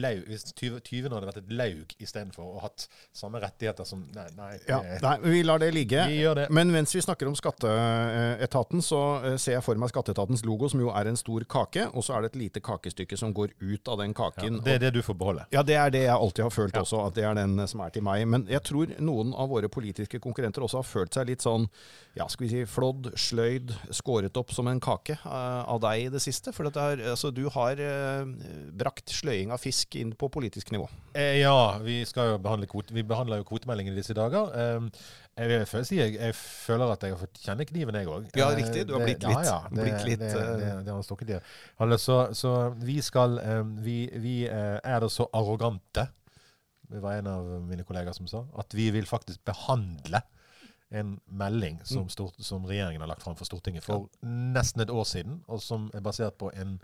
laug, 0.01 0.23
hvis 0.31 0.45
tyve- 0.57 0.81
tyvene 0.81 1.15
hadde 1.19 1.29
vært 1.31 1.41
et 1.43 1.53
laug 1.53 1.95
istedenfor 2.01 2.45
og 2.57 2.63
hatt 2.65 2.87
samme 3.13 3.41
rettigheter 3.43 3.85
som 3.87 4.07
Nei, 4.15 4.27
nei, 4.37 4.59
Ja, 4.69 4.81
nei, 5.03 5.17
vi 5.23 5.43
lar 5.45 5.59
det 5.59 5.73
ligge. 5.75 6.07
det. 6.35 6.49
Men 6.51 6.71
mens 6.73 6.95
vi 6.95 7.01
snakker 7.05 7.29
om 7.29 7.35
skatteetaten, 7.37 8.81
så 8.83 9.01
eh, 9.25 9.37
ser 9.37 9.53
jeg 9.59 9.65
for 9.67 9.75
meg 9.81 9.91
skatteetatens 9.93 10.45
logo, 10.47 10.69
som 10.73 10.81
jo 10.81 10.91
er 10.95 11.11
en 11.11 11.17
stor 11.19 11.45
kake, 11.51 11.89
og 11.95 12.03
så 12.07 12.17
er 12.17 12.23
det 12.27 12.33
et 12.35 12.41
lite 12.45 12.61
kakestykke 12.65 13.19
som 13.19 13.35
går 13.37 13.53
ut 13.61 13.89
av 13.89 13.99
den 13.99 14.15
Ja, 14.15 14.19
kaken. 14.23 14.61
det 14.65 14.75
er 14.79 14.79
det 14.87 14.93
du 14.95 15.03
får 15.03 15.15
beholde. 15.21 15.47
Ja, 15.53 15.63
det 15.63 15.77
er 15.77 15.91
det 15.91 16.03
jeg 16.07 16.15
alltid 16.17 16.43
har 16.45 16.51
følt 16.55 16.75
Ja. 16.75 16.81
også, 16.83 17.07
at 17.07 17.15
det 17.15 17.25
er 17.25 17.35
den 17.35 17.67
som 17.69 17.81
er 17.81 17.91
til 17.91 18.03
meg. 18.03 18.27
Men 18.29 18.47
jeg 18.49 18.63
tror 18.63 18.87
noen 19.01 19.35
av 19.35 19.49
våre 19.49 19.69
politiske 19.69 20.19
konkurrenter 20.21 20.63
også 20.63 20.79
har 20.81 20.89
følt 20.89 21.13
seg 21.15 21.27
litt 21.27 21.41
sånn, 21.43 21.50
ja, 22.19 22.27
skal 22.29 22.45
vi 22.47 22.51
si, 22.51 22.63
flådd, 22.67 23.13
sløyd, 23.19 23.71
skåret 23.95 24.37
opp 24.41 24.51
som 24.55 24.69
en 24.71 24.81
kake 24.83 25.15
uh, 25.23 25.63
av 25.71 25.79
deg 25.85 26.07
i 26.07 26.11
det 26.15 26.21
siste. 26.25 26.53
For 26.57 26.67
er, 26.71 27.03
altså, 27.13 27.31
du 27.35 27.45
har 27.55 27.79
uh, 27.79 28.27
brakt 28.81 29.13
sløying 29.15 29.53
av 29.55 29.63
fisk 29.63 29.95
inn 30.01 30.13
på 30.19 30.29
politisk 30.33 30.73
nivå. 30.75 30.89
Eh, 31.15 31.39
ja, 31.43 31.79
vi 31.85 32.01
skal 32.09 32.33
jo 32.35 32.41
behandle 32.43 32.69
kvote, 32.71 32.95
vi 32.97 33.07
behandler 33.07 33.43
jo 33.43 33.49
kvotemeldingen 33.53 33.95
i 33.95 34.01
disse 34.03 34.17
dager. 34.19 34.51
Um, 34.77 34.91
jeg, 35.41 35.67
først 35.71 35.93
jeg, 35.95 36.17
jeg 36.19 36.35
føler 36.37 36.91
at 36.93 37.05
jeg 37.07 37.15
har 37.15 37.21
fått 37.23 37.39
kjenne 37.41 37.65
kniven, 37.69 37.97
jeg 37.97 38.11
òg. 38.11 38.27
Ja, 38.37 38.51
riktig. 38.57 38.83
Du 38.89 38.97
har 38.97 39.05
blitt 39.07 39.23
litt- 39.25 39.37
Ja, 39.39 39.45
ja. 39.47 39.59
Det, 39.71 39.85
blitt 39.87 40.09
litt, 40.09 40.21
det, 40.21 40.33
eh, 40.35 40.57
det, 40.61 40.73
det 40.89 40.93
har 40.93 41.07
stukket 41.07 41.31
i. 41.37 41.39
Altså, 41.81 41.99
så, 42.03 42.17
så 42.37 42.55
vi 42.83 42.99
skal 43.05 43.39
eh, 43.41 43.63
Vi, 43.87 43.99
vi 44.21 44.35
eh, 44.51 44.77
er 44.83 45.01
da 45.01 45.09
så 45.09 45.29
arrogante, 45.33 46.09
det 46.91 47.01
var 47.01 47.21
en 47.21 47.31
av 47.31 47.47
mine 47.63 47.87
kollegaer 47.87 48.17
som 48.17 48.27
sa, 48.29 48.43
at 48.59 48.75
vi 48.75 48.89
vil 48.91 49.07
faktisk 49.07 49.45
behandle 49.47 50.21
en 50.91 51.21
melding 51.27 51.81
som, 51.85 52.09
stort, 52.09 52.35
som 52.39 52.65
regjeringen 52.67 53.01
har 53.01 53.09
lagt 53.09 53.23
fram 53.23 53.37
for 53.39 53.47
Stortinget 53.47 53.85
for 53.85 54.09
nesten 54.27 54.83
et 54.83 54.91
år 54.91 55.05
siden, 55.07 55.41
og 55.47 55.63
som 55.63 55.91
er 55.95 56.03
basert 56.03 56.35
på 56.41 56.51
en 56.59 56.81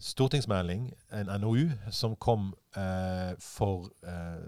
stortingsmelding, 0.00 0.90
en 1.12 1.30
NOU, 1.40 1.70
som 1.90 2.16
kom 2.20 2.52
eh, 2.76 3.32
for 3.40 3.88
eh, 4.04 4.44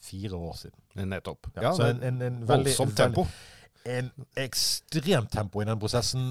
fire 0.00 0.36
år 0.36 0.56
siden. 0.56 1.08
Nettopp. 1.08 1.50
Ja, 1.56 1.74
så 1.76 1.90
en, 1.90 2.02
en, 2.02 2.22
en 2.22 2.40
veldig, 2.48 2.48
voldsomt 2.48 2.96
tempo. 2.96 3.26
En 3.88 4.10
ekstremt 4.36 5.30
tempo 5.32 5.62
i 5.62 5.66
den 5.68 5.78
prosessen. 5.80 6.24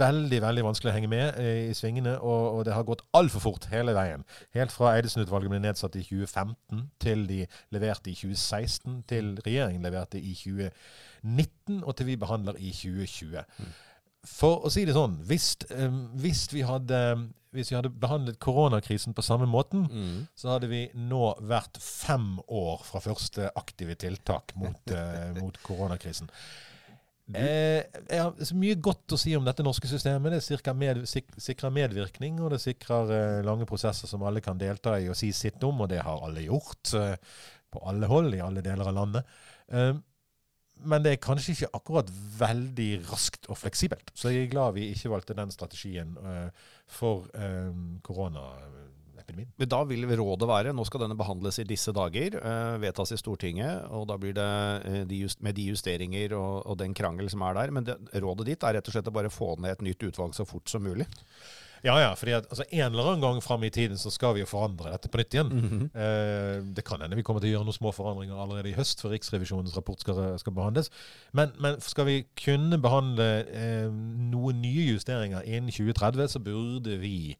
Veldig 0.00 0.40
veldig 0.42 0.64
vanskelig 0.66 0.90
å 0.90 0.94
henge 0.96 1.10
med 1.12 1.38
eh, 1.38 1.68
i 1.70 1.74
svingene, 1.78 2.16
og, 2.18 2.58
og 2.58 2.64
det 2.66 2.74
har 2.74 2.86
gått 2.88 3.04
altfor 3.14 3.44
fort 3.44 3.68
hele 3.70 3.94
veien. 3.94 4.24
Helt 4.56 4.74
fra 4.74 4.96
Eidesen-utvalget 4.96 5.52
ble 5.52 5.60
nedsatt 5.62 5.94
i 6.00 6.02
2015, 6.02 6.82
til 7.04 7.22
de 7.30 7.40
leverte 7.76 8.10
i 8.10 8.16
2016, 8.18 9.00
til 9.12 9.34
regjeringen 9.46 9.86
leverte 9.86 10.18
i 10.18 10.34
2019, 10.34 11.82
og 11.84 11.96
til 11.98 12.10
vi 12.10 12.16
behandler 12.20 12.58
i 12.58 12.72
2020. 12.74 13.44
For 14.26 14.64
å 14.66 14.70
si 14.74 14.82
det 14.88 14.96
sånn, 14.96 15.20
hvis, 15.28 15.52
eh, 15.70 15.90
hvis, 16.18 16.46
vi, 16.50 16.64
hadde, 16.66 16.98
hvis 17.54 17.70
vi 17.70 17.76
hadde 17.78 17.92
behandlet 18.02 18.40
koronakrisen 18.42 19.14
på 19.14 19.22
samme 19.22 19.46
måten, 19.46 19.86
Mm. 19.86 20.24
så 20.34 20.56
hadde 20.56 20.66
vi 20.72 20.88
nå 20.94 21.36
vært 21.46 21.78
fem 21.78 22.40
år 22.48 22.82
fra 22.88 22.98
første 23.04 23.50
aktive 23.54 23.94
tiltak 23.94 24.56
mot, 24.58 24.82
eh, 24.90 25.36
mot 25.38 25.62
koronakrisen. 25.62 26.30
Eh, 27.34 27.82
jeg 28.06 28.22
har 28.22 28.36
så 28.46 28.54
mye 28.54 28.76
godt 28.78 29.16
å 29.16 29.18
si 29.18 29.32
om 29.34 29.46
dette 29.46 29.64
norske 29.66 29.88
systemet. 29.90 30.36
Det 30.38 30.74
med, 30.78 31.02
sik 31.10 31.32
sikrer 31.42 31.74
medvirkning, 31.74 32.38
og 32.38 32.52
det 32.54 32.60
sikrer 32.62 33.10
eh, 33.16 33.44
lange 33.46 33.66
prosesser 33.66 34.10
som 34.10 34.22
alle 34.26 34.42
kan 34.44 34.58
delta 34.60 34.94
i 35.00 35.08
og 35.10 35.18
si 35.18 35.32
sitt 35.34 35.62
om, 35.66 35.82
og 35.82 35.90
det 35.90 36.04
har 36.06 36.22
alle 36.22 36.46
gjort 36.46 36.94
eh, 36.94 37.16
på 37.72 37.82
alle 37.90 38.10
hold 38.10 38.36
i 38.36 38.44
alle 38.44 38.62
deler 38.64 38.92
av 38.92 38.96
landet. 39.00 39.34
Eh, 39.72 39.96
men 40.86 41.02
det 41.02 41.14
er 41.14 41.22
kanskje 41.24 41.54
ikke 41.54 41.72
akkurat 41.78 42.10
veldig 42.38 42.90
raskt 43.08 43.48
og 43.50 43.58
fleksibelt. 43.58 44.12
Så 44.14 44.30
jeg 44.30 44.46
er 44.46 44.52
glad 44.52 44.76
vi 44.76 44.90
ikke 44.92 45.10
valgte 45.14 45.36
den 45.38 45.52
strategien 45.54 46.14
eh, 46.20 46.66
for 46.98 47.26
eh, 47.34 47.72
koronaepidemien. 49.26 49.52
Men 49.58 49.68
Da 49.68 49.82
vil 49.84 50.06
rådet 50.16 50.48
være, 50.48 50.72
nå 50.74 50.84
skal 50.86 51.00
denne 51.04 51.16
behandles 51.18 51.58
i 51.58 51.64
disse 51.64 51.92
dager, 51.92 52.36
eh, 52.36 52.78
vedtas 52.78 53.12
i 53.12 53.16
Stortinget, 53.20 53.86
og 53.90 54.06
da 54.08 54.16
blir 54.16 54.34
det 54.34 54.46
eh, 54.86 55.04
de 55.04 55.22
just, 55.24 55.42
med 55.42 55.54
de 55.54 55.68
justeringer 55.70 56.32
og, 56.36 56.66
og 56.66 56.78
den 56.78 56.94
krangel 56.94 57.28
som 57.30 57.42
er 57.42 57.54
der. 57.54 57.70
Men 57.70 57.84
det, 57.84 57.96
rådet 58.14 58.46
ditt 58.46 58.62
er 58.62 58.74
rett 58.78 58.88
og 58.88 58.92
slett 58.96 59.08
å 59.08 59.14
bare 59.14 59.30
få 59.30 59.56
ned 59.60 59.76
et 59.76 59.82
nytt 59.82 60.02
utvalg 60.02 60.34
så 60.34 60.46
fort 60.46 60.68
som 60.68 60.82
mulig. 60.82 61.06
Ja, 61.84 62.00
ja, 62.00 62.14
fordi 62.16 62.32
at 62.32 62.46
altså, 62.48 62.64
En 62.72 62.88
eller 62.88 63.04
annen 63.12 63.20
gang 63.20 63.42
fram 63.44 63.62
i 63.62 63.70
tiden 63.70 63.98
så 64.00 64.10
skal 64.10 64.32
vi 64.34 64.40
jo 64.40 64.48
forandre 64.48 64.90
dette 64.90 65.10
på 65.12 65.20
nytt 65.20 65.34
igjen. 65.36 65.90
eh, 65.94 66.62
det 66.74 66.84
kan 66.84 67.00
hende 67.00 67.14
vi 67.18 67.22
kommer 67.22 67.40
til 67.40 67.52
å 67.52 67.58
gjøre 67.58 67.68
noen 67.68 67.76
små 67.76 67.92
forandringer 67.94 68.38
allerede 68.40 68.72
i 68.72 68.74
høst, 68.74 69.02
før 69.04 69.12
Riksrevisjonens 69.14 69.76
rapport 69.76 70.00
skal, 70.00 70.38
skal 70.40 70.56
behandles. 70.56 70.90
Men, 71.36 71.52
men 71.62 71.78
skal 71.84 72.08
vi 72.08 72.16
kunne 72.42 72.80
behandle 72.82 73.28
eh, 73.44 73.90
noen 74.32 74.62
nye 74.64 74.88
justeringer 74.96 75.44
innen 75.46 75.70
2030, 75.70 76.32
så 76.32 76.42
burde 76.42 76.96
vi 77.02 77.36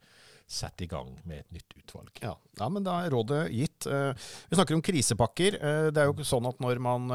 sette 0.46 0.84
i 0.84 0.86
gang 0.86 1.08
med 1.26 1.40
et 1.40 1.56
nytt 1.56 1.74
utvalg. 1.74 2.10
Ja, 2.22 2.36
ja 2.60 2.68
men 2.70 2.84
da 2.86 3.00
er 3.02 3.10
rådet 3.10 3.40
gitt. 3.50 3.86
Eh, 3.90 4.12
Vi 4.48 4.54
snakker 4.54 4.76
om 4.76 4.82
krisepakker. 4.84 5.56
Eh, 5.58 5.86
Det 5.90 6.02
er 6.02 6.06
jo 6.06 6.22
sånn 6.22 6.46
at 6.46 6.60
når 6.62 6.78
man 6.78 7.10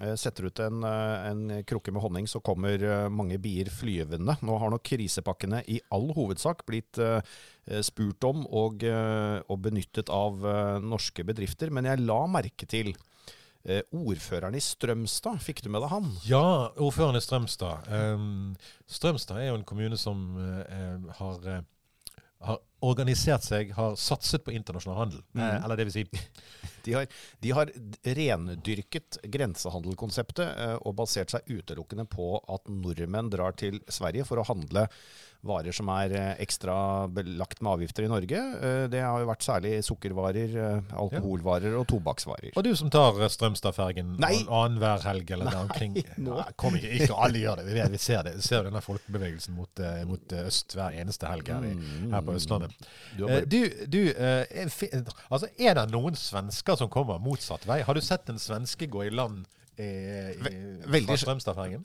eh, 0.00 0.12
setter 0.20 0.50
ut 0.50 0.60
en, 0.60 0.84
en 0.84 1.64
krukke 1.64 1.94
med 1.94 2.04
honning, 2.04 2.28
så 2.28 2.42
kommer 2.44 3.08
mange 3.08 3.38
bier 3.40 3.70
flyvende. 3.72 4.36
Nå 4.44 4.58
har 4.60 4.70
nok 4.74 4.84
krisepakkene 4.84 5.62
i 5.66 5.80
all 5.90 6.10
hovedsak 6.12 6.64
blitt 6.68 7.00
spurt 7.84 8.24
om 8.28 8.44
og, 8.52 8.84
og 8.84 9.58
benyttet 9.64 10.10
av 10.12 10.42
norske 10.84 11.24
bedrifter. 11.24 11.72
Men 11.72 11.88
jeg 11.88 12.04
la 12.04 12.18
merke 12.28 12.68
til 12.68 12.92
ordføreren 13.96 14.56
i 14.58 14.60
Strømstad. 14.60 15.40
Fikk 15.40 15.62
du 15.64 15.70
med 15.72 15.84
deg 15.86 15.92
han? 15.94 16.10
Ja, 16.28 16.44
ordføreren 16.76 17.16
i 17.16 17.24
Strømstad. 17.24 17.88
Um, 17.88 18.52
Strømstad 18.84 19.40
er 19.40 19.48
jo 19.52 19.56
en 19.60 19.64
kommune 19.68 19.96
som 20.00 20.26
har, 21.16 21.48
har 22.44 22.60
organisert 22.84 23.42
seg, 23.46 23.72
har 23.76 23.96
satset 23.96 24.44
på 24.44 24.52
internasjonal 24.54 24.98
handel. 25.04 25.22
Eh, 25.34 25.40
Mhm. 25.40 25.64
eller 25.64 25.76
det 25.76 25.84
vil 25.88 25.92
si 25.92 26.04
De 26.84 26.92
har, 26.92 27.06
de 27.40 27.50
har 27.56 27.70
rendyrket 28.04 29.16
grensehandelkonseptet 29.32 30.44
eh, 30.58 30.74
og 30.84 30.96
basert 30.98 31.32
seg 31.32 31.46
utelukkende 31.48 32.04
på 32.12 32.26
at 32.52 32.68
nordmenn 32.68 33.30
drar 33.32 33.56
til 33.56 33.80
Sverige 33.88 34.26
for 34.28 34.36
å 34.42 34.44
handle 34.50 34.86
varer 35.44 35.74
som 35.76 35.88
er 35.92 36.12
eh, 36.16 36.30
ekstra 36.44 36.74
belagt 37.12 37.60
med 37.62 37.72
avgifter 37.74 38.06
i 38.06 38.10
Norge. 38.10 38.38
Eh, 38.68 38.86
Det 38.92 39.00
har 39.04 39.20
jo 39.22 39.28
vært 39.28 39.44
særlig 39.46 39.72
sukkervarer, 39.86 40.54
eh, 40.64 40.94
alkoholvarer 41.04 41.76
og 41.78 41.86
tobakksvarer. 41.90 42.52
Og 42.56 42.64
du 42.66 42.70
som 42.76 42.90
tar 42.92 43.18
Strømstadfergen 43.28 44.14
annenhver 44.48 45.04
helg 45.04 45.30
eller 45.36 45.50
der 45.50 45.60
omkring. 45.64 45.98
nå. 46.18 46.38
Nei, 46.40 46.46
kom 46.60 46.76
ikke, 46.78 46.92
ikke 46.98 47.18
alle 47.26 47.42
gjør 47.44 47.60
det. 47.62 47.66
Vi, 47.70 47.76
vet, 47.78 47.90
vi 47.94 48.02
ser 48.02 48.22
det. 48.26 48.34
Vi 48.40 48.46
ser 48.48 48.64
denne 48.68 48.82
folkebevegelsen 48.84 49.54
mot, 49.56 49.84
mot 50.10 50.36
øst 50.44 50.74
hver 50.78 50.96
eneste 51.00 51.28
helg 51.30 51.48
her, 51.52 51.68
her 52.14 52.24
på 52.24 52.36
Østlandet. 52.38 52.72
Du 53.18 53.26
Du, 53.54 53.60
du 53.86 54.00
altså, 55.30 55.48
er 55.58 55.74
det 55.78 55.88
noen 55.92 56.16
svensker 56.18 56.78
som 56.80 56.90
kommer 56.92 57.20
motsatt 57.22 57.66
vei? 57.68 57.82
Har 57.86 57.94
du 57.94 58.00
sett 58.04 58.28
en 58.32 58.40
svenske 58.40 58.88
gå 58.90 59.04
i 59.06 59.12
land 59.14 59.44
veldig 59.76 61.06
fra 61.08 61.16
sj- 61.18 61.26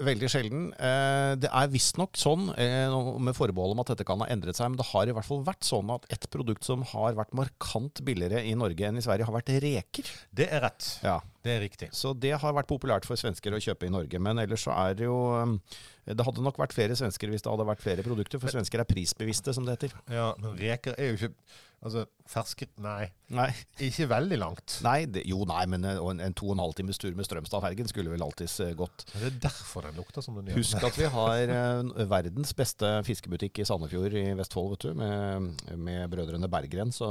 Veldig 0.06 0.30
sjelden. 0.30 0.66
Eh, 0.78 1.36
det 1.42 1.50
er 1.50 1.72
visstnok 1.74 2.14
sånn, 2.20 2.50
eh, 2.58 2.94
med 3.20 3.34
forbehold 3.38 3.72
om 3.74 3.80
at 3.82 3.88
dette 3.94 4.06
kan 4.06 4.20
ha 4.20 4.28
endret 4.28 4.56
seg, 4.60 4.70
men 4.70 4.78
det 4.78 4.86
har 4.92 5.08
i 5.10 5.16
hvert 5.16 5.26
fall 5.26 5.44
vært 5.44 5.66
sånn 5.66 5.90
at 5.96 6.06
et 6.14 6.30
produkt 6.30 6.64
som 6.64 6.84
har 6.84 7.14
vært 7.18 7.34
markant 7.34 8.04
billigere 8.06 8.44
i 8.46 8.54
Norge 8.54 8.86
enn 8.86 8.98
i 8.98 9.02
Sverige, 9.02 9.26
har 9.26 9.34
vært 9.34 9.54
reker. 9.62 10.04
Det 10.34 10.50
er 10.52 10.62
rett. 10.62 11.00
Ja. 11.04 11.20
Det 11.46 11.54
er 11.56 11.62
riktig. 11.64 11.90
Så 11.96 12.12
det 12.18 12.34
har 12.42 12.56
vært 12.56 12.68
populært 12.68 13.08
for 13.08 13.20
svensker 13.20 13.56
å 13.56 13.62
kjøpe 13.64 13.88
i 13.88 13.94
Norge. 13.94 14.20
Men 14.20 14.42
ellers 14.44 14.66
så 14.68 14.76
er 14.76 14.98
det 15.00 15.08
jo 15.08 15.16
um, 15.40 15.56
Det 16.04 16.26
hadde 16.28 16.44
nok 16.44 16.60
vært 16.60 16.76
flere 16.76 16.98
svensker 17.00 17.32
hvis 17.32 17.46
det 17.46 17.52
hadde 17.54 17.68
vært 17.70 17.84
flere 17.84 18.06
produkter, 18.06 18.42
for 18.42 18.52
svensker 18.52 18.84
er 18.84 18.90
prisbevisste, 18.90 19.56
som 19.56 19.68
det 19.68 19.78
heter. 19.78 19.96
Ja, 20.12 20.34
men 20.42 20.60
reker 20.60 21.00
er 21.00 21.14
jo 21.14 21.20
ikke 21.20 21.34
Altså, 21.80 22.04
ferske 22.28 22.66
Nei, 22.84 23.08
Nei, 23.32 23.48
ikke 23.86 24.08
veldig 24.10 24.38
langt. 24.42 24.74
nei 24.84 25.06
det, 25.08 25.22
jo 25.30 25.46
nei, 25.48 25.62
men 25.70 25.86
en, 25.88 26.20
en 26.20 26.36
to 26.36 26.50
og 26.50 26.56
en 26.58 26.62
halv 26.64 26.74
times 26.76 26.98
tur 27.00 27.14
med 27.16 27.28
Strømstadfergen 27.28 27.88
skulle 27.88 28.12
vel 28.12 28.24
alltids 28.26 28.58
eh, 28.66 28.74
gått. 28.78 29.06
Men 29.14 29.22
Det 29.22 29.30
er 29.30 29.38
derfor 29.46 29.86
den 29.88 30.00
lukter 30.00 30.26
som 30.26 30.36
den 30.36 30.50
gjør. 30.50 30.60
Husk 30.60 30.88
at 30.90 30.98
vi 31.00 31.08
har 31.14 31.54
eh, 31.56 31.92
verdens 32.10 32.52
beste 32.58 32.90
fiskebutikk 33.08 33.62
i 33.62 33.68
Sandefjord 33.70 34.18
i 34.18 34.26
Vestfold, 34.40 34.74
vet 34.74 34.88
du, 34.90 35.00
med, 35.00 35.64
med 35.80 36.04
Brødrene 36.12 36.50
Berggren. 36.52 36.92
Så 36.96 37.08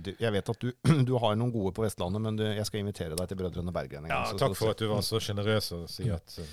du, 0.00 0.14
jeg 0.14 0.32
vet 0.38 0.52
at 0.54 0.64
du, 0.64 0.70
du 1.10 1.12
har 1.20 1.36
noen 1.36 1.52
gode 1.52 1.74
på 1.76 1.84
Vestlandet, 1.84 2.22
men 2.22 2.40
du, 2.40 2.46
jeg 2.46 2.70
skal 2.70 2.84
invitere 2.86 3.18
deg 3.18 3.28
til 3.28 3.42
Brødrene 3.42 3.65
Berggren. 3.74 4.06
Ja, 4.10 4.22
takk 4.38 4.56
for 4.58 4.72
at 4.74 4.82
du 4.82 4.88
var 4.90 5.02
så 5.06 5.20
sjenerøs 5.22 5.72
og 5.76 5.86
si 5.90 6.08
at 6.12 6.38
uh, 6.40 6.46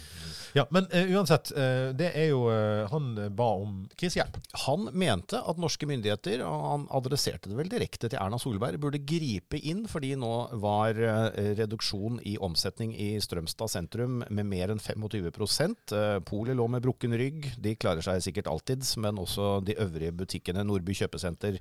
Ja, 0.57 0.65
men 0.73 0.87
uh, 0.93 1.13
uansett. 1.17 1.51
uh, 1.55 1.91
det 1.97 2.11
er 2.17 2.29
jo 2.31 2.45
uh, 2.49 2.85
Han 2.91 3.13
ba 3.35 3.49
om 3.61 3.83
krisehjelp. 3.99 4.37
Han 4.65 4.89
mente 4.93 5.39
at 5.39 5.61
norske 5.61 5.87
myndigheter, 5.89 6.43
og 6.47 6.65
han 6.71 6.87
adresserte 6.93 7.51
det 7.51 7.57
vel 7.57 7.71
direkte 7.71 8.09
til 8.09 8.21
Erna 8.21 8.39
Solberg, 8.41 8.79
burde 8.81 9.01
gripe 9.03 9.59
inn 9.59 9.85
fordi 9.89 10.13
nå 10.19 10.31
var 10.61 10.97
eh, 10.97 11.53
reduksjon 11.57 12.19
i 12.27 12.35
omsetning 12.41 12.93
i 12.95 13.09
Strømstad 13.21 13.71
sentrum 13.71 14.21
med 14.29 14.47
mer 14.49 14.71
enn 14.73 14.81
25 14.81 15.29
uh, 15.29 16.19
Polet 16.25 16.57
lå 16.57 16.67
med 16.71 16.83
brukken 16.85 17.15
rygg. 17.17 17.49
De 17.61 17.75
klarer 17.79 18.05
seg 18.05 18.21
sikkert 18.25 18.49
alltids, 18.51 18.95
men 19.01 19.19
også 19.21 19.59
de 19.65 19.75
øvrige 19.81 20.13
butikkene. 20.23 20.63
Nordby 20.67 20.95
kjøpesenter 20.97 21.59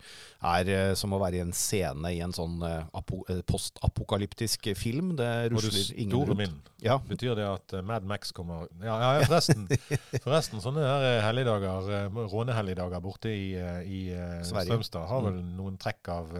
er 0.52 0.70
eh, 0.72 0.92
som 0.98 1.14
å 1.14 1.20
være 1.22 1.38
i 1.38 1.44
en 1.44 1.54
scene 1.56 2.12
i 2.14 2.20
en 2.24 2.34
sånn 2.34 2.60
eh, 2.66 2.84
apo 2.98 3.22
eh, 3.30 3.42
postapokalyptisk 3.48 4.72
film. 4.78 5.14
Det 5.18 5.30
rusler 5.50 5.98
ingen 5.98 6.16
rundt. 6.16 6.38
min. 6.38 6.54
Ja, 6.84 6.98
Betyr 7.08 7.34
det 7.38 7.46
at 7.48 7.74
uh, 7.76 7.82
Mad 7.86 8.06
Max 8.08 8.32
kommer 8.36 8.66
Ja, 8.82 8.96
ja, 9.00 9.26
forresten. 9.26 9.68
forresten 10.24 10.62
sånne 10.64 10.84
her 10.86 11.06
uh, 11.06 11.20
helligdager, 11.26 12.10
rånehelligdager 12.32 13.02
borte 13.04 13.32
i, 13.32 13.54
i 13.86 14.02
Strømstad 14.46 15.08
har 15.10 15.24
vel 15.26 15.40
noen 15.56 15.78
trekk 15.80 16.12
av 16.12 16.36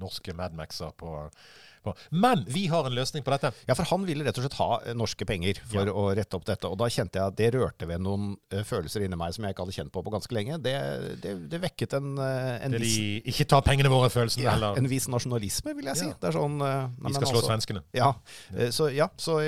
norske 0.00 0.34
Mad 0.38 0.56
Maxer 0.58 0.94
på, 0.98 1.14
på 1.84 1.94
Men 2.10 2.44
vi 2.48 2.66
har 2.70 2.86
en 2.86 2.94
løsning 2.96 3.24
på 3.26 3.32
dette. 3.34 3.50
Ja, 3.68 3.74
for 3.78 3.84
han 3.90 4.04
ville 4.06 4.24
rett 4.24 4.38
og 4.38 4.44
slett 4.46 4.56
ha 4.58 4.80
eh, 4.86 4.94
norske 4.98 5.26
penger 5.28 5.58
for 5.64 5.84
Ja. 5.86 5.92
å 5.92 6.04
rette 6.16 6.36
opp 6.38 6.44
dette. 6.48 6.68
Og 6.70 6.78
da 6.78 6.88
kjente 6.92 7.18
jeg 7.20 7.26
at 7.32 7.36
det 7.36 7.50
rørte 7.54 7.86
ved 7.90 8.00
noen 8.04 8.36
eh, 8.52 8.62
følelser 8.64 9.04
inni 9.06 9.16
meg 9.18 9.34
som 9.34 9.44
jeg 9.44 9.54
ikke 9.54 9.64
hadde 9.66 9.76
kjent 9.76 9.92
på 9.92 10.02
på 10.06 10.12
ganske 10.14 10.34
lenge. 10.36 10.58
Det, 10.62 10.74
det, 11.22 11.34
det 11.50 11.60
vekket 11.62 11.96
en, 11.98 12.12
eh, 12.18 12.64
en, 12.66 12.76
Det 12.76 12.80
viss, 12.82 12.96
de 12.96 13.22
ikke 13.32 13.48
ta 13.50 13.60
pengene 13.66 13.90
våre-følelsen. 13.92 14.42
ja, 14.44 14.54
heller. 14.56 14.78
en 14.78 14.88
viss 14.90 15.08
nasjonalisme, 15.12 15.74
vil 15.78 15.90
jeg 15.92 15.96
si. 16.02 16.08
Ja. 16.10 16.18
Det 16.22 16.30
er 16.30 16.36
sånn 16.38 16.58
nei, 16.58 16.72
vi 17.08 17.14
skal 17.18 17.28
slå 17.32 17.40
også, 17.42 17.50
svenskene. 17.50 17.82
Ja, 17.96 18.12
så, 18.70 18.88
ja, 18.94 19.08
så 19.20 19.38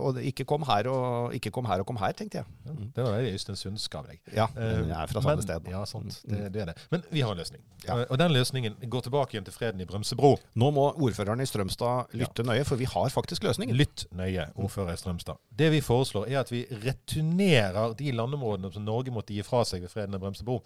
og 0.00 0.18
ikke 0.24 0.44
kom 0.48 0.64
her 0.68 0.88
og 0.90 1.34
ikke 1.36 1.50
kom 1.54 1.66
her 1.70 1.80
og 1.84 1.86
kom 1.88 1.96
her, 2.02 2.12
tenkte 2.16 2.42
jeg. 2.42 2.46
Ja, 2.66 2.74
det 2.96 3.04
var 3.06 3.18
det 3.20 3.32
Øystein 3.34 3.56
Sundsk 3.58 3.94
av 3.98 4.08
deg. 4.10 4.20
Ja, 4.34 4.48
jeg 4.56 4.90
er 4.90 5.06
fra 5.10 5.20
samme 5.22 5.36
men- 5.36 5.46
sted. 5.46 5.64
Mm. 5.64 5.70
Ja, 5.74 5.84
sant. 5.88 6.20
Det, 6.24 6.52
det 6.54 6.62
er 6.64 6.70
det. 6.72 6.76
Men 6.90 7.02
vi 7.10 7.20
har 7.24 7.32
en 7.34 7.38
løsning. 7.38 7.62
Ja. 7.86 7.98
Og 8.08 8.18
den 8.18 8.32
løsningen 8.32 8.76
går 8.90 9.02
tilbake 9.06 9.36
igjen 9.36 9.44
til 9.46 9.54
freden 9.54 9.80
i 9.80 9.86
Brømsebro. 9.88 10.34
Nå 10.56 10.70
må 10.74 10.86
ordføreren 10.96 11.40
i 11.44 11.46
Strømstad 11.48 11.83
lytte 12.16 12.44
nøye, 12.46 12.64
for 12.68 12.80
vi 12.80 12.88
har 12.90 13.12
faktisk 13.12 13.46
løsningen. 13.46 13.76
Lytt 13.78 14.06
nøye, 14.16 14.48
ordfører 14.54 14.94
i 14.94 15.00
Strømstad. 15.00 15.40
Det 15.50 15.70
vi 15.74 15.80
foreslår, 15.84 16.28
er 16.28 16.42
at 16.42 16.52
vi 16.52 16.64
returnerer 16.84 17.96
de 17.98 18.12
landområdene 18.12 18.72
som 18.74 18.86
Norge 18.86 19.14
måtte 19.14 19.36
gi 19.36 19.44
fra 19.46 19.64
seg 19.68 19.84
ved 19.84 19.92
freden 19.92 20.16
av 20.16 20.24
Brømsebro. 20.24 20.60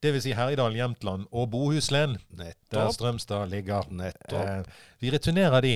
Dvs. 0.00 0.24
Si 0.24 0.34
Herjedal, 0.36 0.76
Jämtland 0.76 1.28
og 1.30 1.50
Bohuslän, 1.52 2.18
der 2.32 2.92
Strømstad 2.94 3.50
ligger. 3.52 3.88
Nettopp. 3.90 4.40
Eh, 4.40 4.84
vi 5.00 5.12
returnerer 5.12 5.64
de 5.64 5.74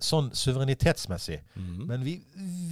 sånn 0.00 0.30
suverenitetsmessig. 0.34 1.40
Mm. 1.54 1.80
Men 1.88 2.04
vi 2.06 2.16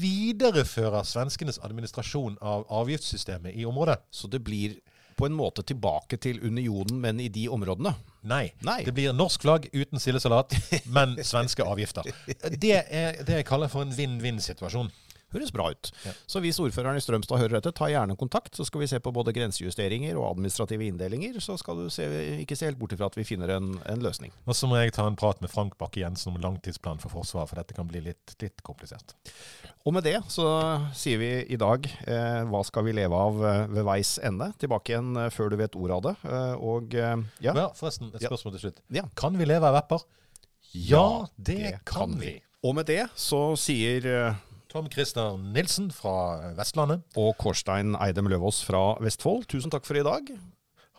viderefører 0.01 1.07
svenskenes 1.07 1.61
administrasjon 1.65 2.39
av 2.41 2.67
avgiftssystemet 2.73 3.57
i 3.57 3.67
området. 3.69 4.01
Så 4.11 4.31
det 4.33 4.41
blir 4.45 4.79
på 5.19 5.27
en 5.27 5.37
måte 5.37 5.65
tilbake 5.67 6.19
til 6.23 6.41
unionen, 6.47 7.01
men 7.03 7.21
i 7.21 7.29
de 7.33 7.49
områdene. 7.53 7.95
Nei. 8.23 8.53
Nei. 8.67 8.81
Det 8.85 8.95
blir 8.97 9.13
norsk 9.15 9.43
flagg 9.45 9.69
uten 9.73 10.01
sildesalat, 10.03 10.55
men 10.91 11.17
svenske 11.25 11.65
avgifter. 11.65 12.09
Det 12.63 12.81
er 12.83 13.21
det 13.23 13.43
jeg 13.43 13.47
kaller 13.49 13.71
for 13.73 13.87
en 13.87 13.95
vinn-vinn-situasjon. 13.95 14.91
Høres 15.35 15.51
bra 15.53 15.67
ut. 15.75 15.91
Ja. 16.07 16.13
Så 16.31 16.41
hvis 16.41 16.57
ordføreren 16.63 16.97
i 16.97 17.03
Strømstad 17.05 17.37
hører 17.43 17.59
dette, 17.59 17.73
ta 17.77 17.91
gjerne 17.93 18.17
kontakt. 18.17 18.55
Så 18.57 18.65
skal 18.65 18.81
vi 18.81 18.89
se 18.89 19.01
på 19.05 19.13
både 19.13 19.35
grensejusteringer 19.37 20.17
og 20.17 20.31
administrative 20.31 20.87
inndelinger. 20.89 21.37
Så 21.45 21.59
skal 21.61 21.83
du 21.83 21.91
se, 21.93 22.07
ikke 22.41 22.57
se 22.57 22.71
helt 22.71 22.79
bort 22.81 22.95
ifra 22.97 23.11
at 23.11 23.19
vi 23.19 23.27
finner 23.29 23.53
en, 23.59 23.75
en 23.85 24.05
løsning. 24.05 24.33
Og 24.49 24.57
så 24.57 24.71
må 24.71 24.79
jeg 24.81 24.95
ta 24.97 25.05
en 25.09 25.19
prat 25.21 25.43
med 25.45 25.53
Frank 25.53 25.77
Bakke-Jensen 25.81 26.33
om 26.33 26.41
langtidsplan 26.41 27.03
for 27.03 27.13
Forsvaret, 27.13 27.51
for 27.53 27.61
dette 27.61 27.77
kan 27.77 27.91
bli 27.91 28.01
litt, 28.09 28.37
litt 28.41 28.65
komplisert. 28.65 29.13
Og 29.85 29.93
med 29.97 30.05
det 30.09 30.17
så 30.33 30.47
sier 30.97 31.21
vi 31.21 31.31
i 31.53 31.61
dag 31.61 31.85
eh, 32.09 32.41
hva 32.49 32.65
skal 32.67 32.89
vi 32.89 32.97
leve 32.97 33.17
av 33.29 33.45
eh, 33.45 33.63
ved 33.77 33.87
veis 33.89 34.17
ende? 34.25 34.51
Tilbake 34.61 34.95
igjen 34.95 35.13
eh, 35.17 35.31
før 35.33 35.53
du 35.53 35.61
vet 35.61 35.77
ordet 35.77 35.97
av 36.01 36.05
det. 36.09 36.17
Eh, 36.25 36.67
og 36.73 36.97
ja. 36.97 37.15
Ja, 37.45 37.69
forresten, 37.77 38.11
et 38.17 38.25
spørsmål 38.25 38.57
til 38.57 38.67
slutt. 38.69 38.83
ja. 38.97 39.05
Kan 39.19 39.37
vi 39.37 39.45
leve 39.49 39.69
av 39.69 39.77
vepper? 39.77 40.09
Ja, 40.73 41.27
det 41.37 41.79
kan 41.89 42.17
vi. 42.21 42.39
Og 42.65 42.75
med 42.77 42.89
det 42.91 43.05
så 43.17 43.53
sier 43.61 44.05
Tom 44.69 44.91
Christer 44.93 45.39
Nilsen 45.41 45.89
fra 45.91 46.53
Vestlandet. 46.59 47.01
og 47.17 47.37
Kårstein 47.41 47.97
Eidem 47.97 48.29
Løvaas 48.29 48.61
fra 48.69 48.99
Vestfold, 49.01 49.47
tusen 49.49 49.73
takk 49.73 49.89
for 49.89 49.97
i 49.97 50.05
dag. 50.05 50.29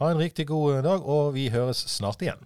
Ha 0.01 0.10
en 0.10 0.17
riktig 0.17 0.47
god 0.49 0.82
dag, 0.88 1.05
og 1.05 1.36
vi 1.36 1.49
høres 1.53 1.86
snart 1.86 2.23
igjen. 2.25 2.41